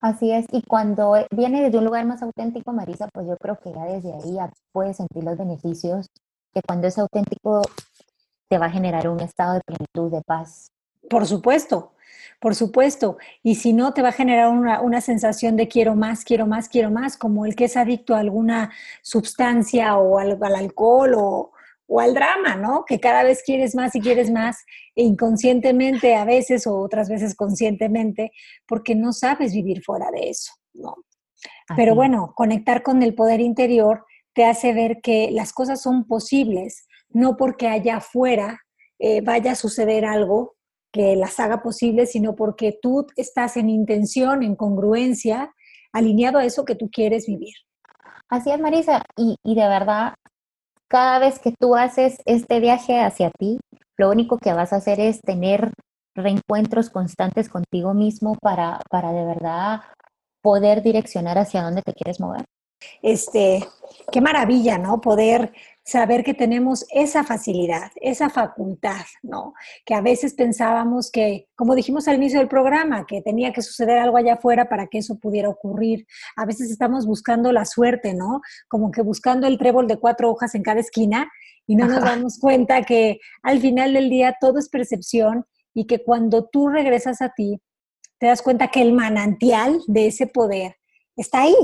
Así 0.00 0.32
es, 0.32 0.46
y 0.50 0.62
cuando 0.62 1.14
viene 1.30 1.62
desde 1.62 1.76
un 1.76 1.84
lugar 1.84 2.06
más 2.06 2.22
auténtico, 2.22 2.72
Marisa, 2.72 3.08
pues 3.12 3.26
yo 3.26 3.36
creo 3.36 3.58
que 3.60 3.70
ya 3.70 3.84
desde 3.84 4.14
ahí 4.14 4.34
ya 4.34 4.50
puedes 4.72 4.96
sentir 4.96 5.22
los 5.22 5.36
beneficios 5.36 6.06
que 6.54 6.62
cuando 6.66 6.86
es 6.86 6.98
auténtico 6.98 7.60
te 8.48 8.58
va 8.58 8.66
a 8.66 8.70
generar 8.70 9.08
un 9.08 9.20
estado 9.20 9.54
de 9.54 9.60
plenitud, 9.60 10.10
de 10.10 10.22
paz. 10.22 10.70
Por 11.08 11.26
supuesto, 11.26 11.92
por 12.40 12.54
supuesto. 12.54 13.18
Y 13.42 13.56
si 13.56 13.72
no, 13.72 13.92
te 13.92 14.02
va 14.02 14.08
a 14.08 14.12
generar 14.12 14.48
una, 14.48 14.80
una, 14.80 15.00
sensación 15.00 15.56
de 15.56 15.68
quiero 15.68 15.94
más, 15.94 16.24
quiero 16.24 16.46
más, 16.46 16.68
quiero 16.68 16.90
más, 16.90 17.16
como 17.16 17.46
el 17.46 17.54
que 17.54 17.66
es 17.66 17.76
adicto 17.76 18.14
a 18.14 18.20
alguna 18.20 18.72
sustancia 19.02 19.96
o 19.96 20.18
al, 20.18 20.38
al 20.42 20.54
alcohol 20.54 21.14
o, 21.16 21.52
o 21.86 22.00
al 22.00 22.14
drama, 22.14 22.56
¿no? 22.56 22.84
Que 22.86 23.00
cada 23.00 23.24
vez 23.24 23.42
quieres 23.44 23.74
más 23.74 23.94
y 23.96 24.00
quieres 24.00 24.30
más, 24.30 24.64
e 24.94 25.02
inconscientemente 25.02 26.14
a 26.14 26.24
veces 26.24 26.66
o 26.66 26.78
otras 26.78 27.08
veces 27.08 27.34
conscientemente, 27.34 28.30
porque 28.66 28.94
no 28.94 29.12
sabes 29.12 29.52
vivir 29.52 29.82
fuera 29.82 30.10
de 30.10 30.30
eso, 30.30 30.52
¿no? 30.72 30.96
Pero 31.76 31.94
bueno, 31.94 32.32
conectar 32.34 32.82
con 32.82 33.02
el 33.02 33.14
poder 33.14 33.40
interior 33.40 34.04
te 34.34 34.44
hace 34.44 34.72
ver 34.72 35.00
que 35.00 35.30
las 35.32 35.52
cosas 35.52 35.82
son 35.82 36.06
posibles, 36.06 36.86
no 37.08 37.36
porque 37.36 37.68
allá 37.68 37.96
afuera 37.96 38.60
eh, 38.98 39.20
vaya 39.20 39.52
a 39.52 39.56
suceder 39.56 40.04
algo 40.04 40.56
que 40.92 41.16
las 41.16 41.38
haga 41.40 41.62
posibles, 41.62 42.12
sino 42.12 42.34
porque 42.34 42.78
tú 42.80 43.06
estás 43.16 43.56
en 43.56 43.70
intención, 43.70 44.42
en 44.42 44.56
congruencia, 44.56 45.52
alineado 45.92 46.38
a 46.38 46.44
eso 46.44 46.64
que 46.64 46.74
tú 46.74 46.90
quieres 46.90 47.26
vivir. 47.26 47.54
Así 48.28 48.50
es, 48.50 48.60
Marisa, 48.60 49.02
y, 49.16 49.36
y 49.42 49.54
de 49.54 49.66
verdad 49.66 50.14
cada 50.90 51.20
vez 51.20 51.38
que 51.38 51.52
tú 51.52 51.76
haces 51.76 52.18
este 52.26 52.58
viaje 52.58 53.00
hacia 53.00 53.30
ti, 53.30 53.60
lo 53.96 54.10
único 54.10 54.38
que 54.38 54.52
vas 54.52 54.72
a 54.72 54.76
hacer 54.76 54.98
es 54.98 55.20
tener 55.20 55.72
reencuentros 56.16 56.90
constantes 56.90 57.48
contigo 57.48 57.94
mismo 57.94 58.36
para, 58.42 58.80
para 58.90 59.12
de 59.12 59.24
verdad 59.24 59.82
poder 60.42 60.82
direccionar 60.82 61.38
hacia 61.38 61.62
dónde 61.62 61.82
te 61.82 61.92
quieres 61.92 62.18
mover. 62.18 62.44
Este, 63.02 63.64
qué 64.10 64.20
maravilla, 64.20 64.78
¿no? 64.78 65.00
Poder 65.00 65.52
saber 65.90 66.22
que 66.22 66.34
tenemos 66.34 66.86
esa 66.90 67.24
facilidad, 67.24 67.90
esa 67.96 68.30
facultad, 68.30 69.04
¿no? 69.22 69.54
Que 69.84 69.94
a 69.94 70.00
veces 70.00 70.34
pensábamos 70.34 71.10
que, 71.10 71.48
como 71.56 71.74
dijimos 71.74 72.06
al 72.06 72.14
inicio 72.14 72.38
del 72.38 72.48
programa, 72.48 73.06
que 73.06 73.22
tenía 73.22 73.52
que 73.52 73.60
suceder 73.60 73.98
algo 73.98 74.16
allá 74.16 74.34
afuera 74.34 74.68
para 74.68 74.86
que 74.86 74.98
eso 74.98 75.18
pudiera 75.18 75.48
ocurrir. 75.48 76.06
A 76.36 76.46
veces 76.46 76.70
estamos 76.70 77.06
buscando 77.06 77.50
la 77.50 77.64
suerte, 77.64 78.14
¿no? 78.14 78.40
Como 78.68 78.92
que 78.92 79.02
buscando 79.02 79.48
el 79.48 79.58
trébol 79.58 79.88
de 79.88 79.98
cuatro 79.98 80.30
hojas 80.30 80.54
en 80.54 80.62
cada 80.62 80.78
esquina 80.78 81.28
y 81.66 81.74
no 81.74 81.88
nos 81.88 82.04
damos 82.04 82.38
cuenta 82.38 82.82
que 82.82 83.18
al 83.42 83.60
final 83.60 83.92
del 83.92 84.10
día 84.10 84.36
todo 84.40 84.60
es 84.60 84.68
percepción 84.68 85.44
y 85.74 85.88
que 85.88 86.04
cuando 86.04 86.48
tú 86.48 86.68
regresas 86.68 87.20
a 87.20 87.30
ti, 87.30 87.60
te 88.18 88.26
das 88.26 88.42
cuenta 88.42 88.68
que 88.68 88.80
el 88.80 88.92
manantial 88.92 89.80
de 89.88 90.06
ese 90.06 90.28
poder 90.28 90.76
está 91.16 91.42
ahí, 91.42 91.56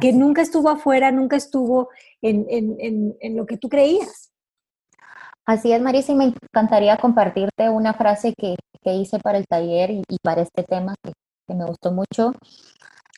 que 0.00 0.12
nunca 0.12 0.42
estuvo 0.42 0.68
afuera, 0.68 1.10
nunca 1.10 1.36
estuvo 1.36 1.90
en, 2.20 2.46
en, 2.48 3.16
en, 3.20 3.36
lo 3.36 3.46
que 3.46 3.58
tú 3.58 3.68
creías. 3.68 4.30
Así 5.44 5.72
es, 5.72 5.82
Marisa, 5.82 6.12
y 6.12 6.14
me 6.14 6.24
encantaría 6.24 6.96
compartirte 6.96 7.68
una 7.68 7.94
frase 7.94 8.32
que, 8.36 8.56
que 8.80 8.94
hice 8.94 9.18
para 9.18 9.38
el 9.38 9.46
taller 9.46 9.90
y, 9.90 10.04
para 10.22 10.42
este 10.42 10.62
tema 10.62 10.94
que, 11.02 11.12
que, 11.46 11.54
me 11.54 11.64
gustó 11.64 11.92
mucho. 11.92 12.32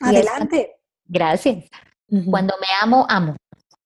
Adelante. 0.01 0.75
gracias. 1.05 1.65
Cuando 2.29 2.55
me 2.59 2.67
amo, 2.81 3.05
amo. 3.09 3.35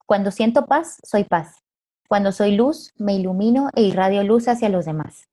Cuando 0.06 0.32
siento 0.32 0.65
paz, 0.65 0.97
soy 1.04 1.23
paz. 1.23 1.58
Cuando 2.08 2.32
soy 2.32 2.56
luz, 2.56 2.91
me 2.97 3.13
ilumino 3.13 3.69
e 3.75 3.84
irradio 3.84 4.23
luz 4.23 4.47
hacia 4.47 4.69
los 4.69 4.86
demás. 4.86 5.25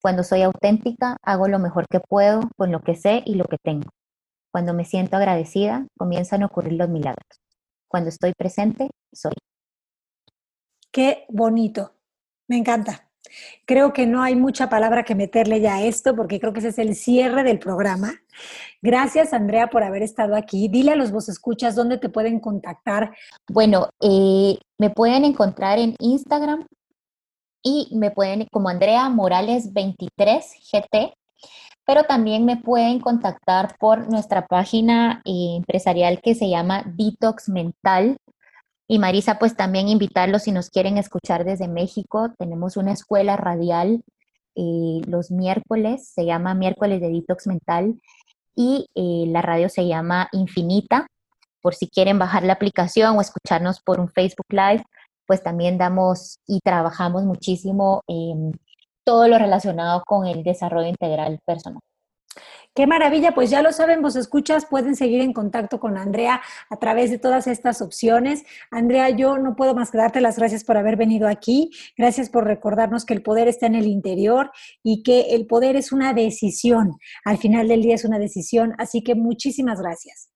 Cuando 0.00 0.22
soy 0.22 0.42
auténtica, 0.42 1.16
hago 1.22 1.48
lo 1.48 1.58
mejor 1.58 1.86
que 1.90 2.00
puedo 2.00 2.40
con 2.56 2.70
lo 2.70 2.80
que 2.80 2.94
sé 2.94 3.22
y 3.26 3.34
lo 3.34 3.44
que 3.44 3.58
tengo. 3.62 3.90
Cuando 4.50 4.74
me 4.74 4.84
siento 4.84 5.16
agradecida, 5.16 5.86
comienzan 5.98 6.42
a 6.42 6.46
ocurrir 6.46 6.74
los 6.74 6.88
milagros. 6.88 7.40
Cuando 7.88 8.08
estoy 8.08 8.32
presente, 8.36 8.90
soy. 9.12 9.32
Qué 10.90 11.24
bonito. 11.28 11.94
Me 12.48 12.56
encanta. 12.56 13.10
Creo 13.64 13.92
que 13.92 14.06
no 14.06 14.22
hay 14.22 14.34
mucha 14.34 14.68
palabra 14.68 15.04
que 15.04 15.14
meterle 15.14 15.60
ya 15.60 15.76
a 15.76 15.82
esto 15.82 16.16
porque 16.16 16.40
creo 16.40 16.52
que 16.52 16.58
ese 16.60 16.68
es 16.68 16.78
el 16.78 16.96
cierre 16.96 17.44
del 17.44 17.58
programa. 17.58 18.14
Gracias, 18.82 19.32
Andrea, 19.32 19.68
por 19.68 19.82
haber 19.82 20.02
estado 20.02 20.34
aquí. 20.34 20.68
Dile 20.68 20.92
a 20.92 20.96
los 20.96 21.12
vos 21.12 21.28
escuchas 21.28 21.76
dónde 21.76 21.98
te 21.98 22.08
pueden 22.08 22.40
contactar. 22.40 23.14
Bueno, 23.48 23.90
eh, 24.00 24.58
me 24.78 24.90
pueden 24.90 25.24
encontrar 25.24 25.78
en 25.78 25.94
Instagram 26.00 26.66
y 27.62 27.90
me 27.94 28.10
pueden 28.10 28.46
como 28.50 28.68
Andrea 28.68 29.08
Morales 29.10 29.72
23 29.72 30.44
GT 30.72 31.14
pero 31.90 32.04
también 32.04 32.44
me 32.44 32.56
pueden 32.56 33.00
contactar 33.00 33.76
por 33.80 34.08
nuestra 34.08 34.46
página 34.46 35.22
eh, 35.24 35.56
empresarial 35.56 36.20
que 36.22 36.36
se 36.36 36.48
llama 36.48 36.84
Detox 36.86 37.48
Mental. 37.48 38.16
Y 38.86 39.00
Marisa, 39.00 39.40
pues 39.40 39.56
también 39.56 39.88
invitarlos 39.88 40.44
si 40.44 40.52
nos 40.52 40.70
quieren 40.70 40.98
escuchar 40.98 41.44
desde 41.44 41.66
México. 41.66 42.28
Tenemos 42.38 42.76
una 42.76 42.92
escuela 42.92 43.36
radial 43.36 44.04
eh, 44.54 45.00
los 45.08 45.32
miércoles, 45.32 46.08
se 46.14 46.24
llama 46.24 46.54
Miércoles 46.54 47.00
de 47.00 47.10
Detox 47.10 47.48
Mental 47.48 48.00
y 48.54 48.86
eh, 48.94 49.24
la 49.26 49.42
radio 49.42 49.68
se 49.68 49.88
llama 49.88 50.28
Infinita. 50.30 51.08
Por 51.60 51.74
si 51.74 51.88
quieren 51.88 52.20
bajar 52.20 52.44
la 52.44 52.52
aplicación 52.52 53.18
o 53.18 53.20
escucharnos 53.20 53.80
por 53.80 53.98
un 53.98 54.08
Facebook 54.10 54.46
Live, 54.50 54.84
pues 55.26 55.42
también 55.42 55.76
damos 55.76 56.38
y 56.46 56.60
trabajamos 56.60 57.24
muchísimo 57.24 58.04
en 58.06 58.52
todo 59.10 59.26
lo 59.26 59.38
relacionado 59.38 60.04
con 60.06 60.24
el 60.24 60.44
desarrollo 60.44 60.86
integral 60.86 61.40
personal. 61.44 61.80
Qué 62.76 62.86
maravilla, 62.86 63.32
pues 63.32 63.50
ya 63.50 63.60
lo 63.60 63.72
saben, 63.72 64.02
vos 64.02 64.14
escuchas, 64.14 64.66
pueden 64.66 64.94
seguir 64.94 65.20
en 65.20 65.32
contacto 65.32 65.80
con 65.80 65.98
Andrea 65.98 66.40
a 66.70 66.76
través 66.76 67.10
de 67.10 67.18
todas 67.18 67.48
estas 67.48 67.82
opciones. 67.82 68.44
Andrea, 68.70 69.10
yo 69.10 69.36
no 69.36 69.56
puedo 69.56 69.74
más 69.74 69.90
que 69.90 69.98
darte 69.98 70.20
las 70.20 70.38
gracias 70.38 70.62
por 70.62 70.76
haber 70.76 70.94
venido 70.94 71.26
aquí, 71.26 71.72
gracias 71.98 72.30
por 72.30 72.44
recordarnos 72.44 73.04
que 73.04 73.14
el 73.14 73.22
poder 73.22 73.48
está 73.48 73.66
en 73.66 73.74
el 73.74 73.88
interior 73.88 74.52
y 74.84 75.02
que 75.02 75.34
el 75.34 75.48
poder 75.48 75.74
es 75.74 75.90
una 75.90 76.14
decisión, 76.14 76.96
al 77.24 77.38
final 77.38 77.66
del 77.66 77.82
día 77.82 77.96
es 77.96 78.04
una 78.04 78.20
decisión, 78.20 78.74
así 78.78 79.02
que 79.02 79.16
muchísimas 79.16 79.80
gracias. 79.80 80.30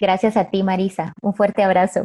Gracias 0.00 0.36
a 0.36 0.50
ti, 0.50 0.64
Marisa, 0.64 1.12
un 1.22 1.34
fuerte 1.34 1.62
abrazo. 1.62 2.04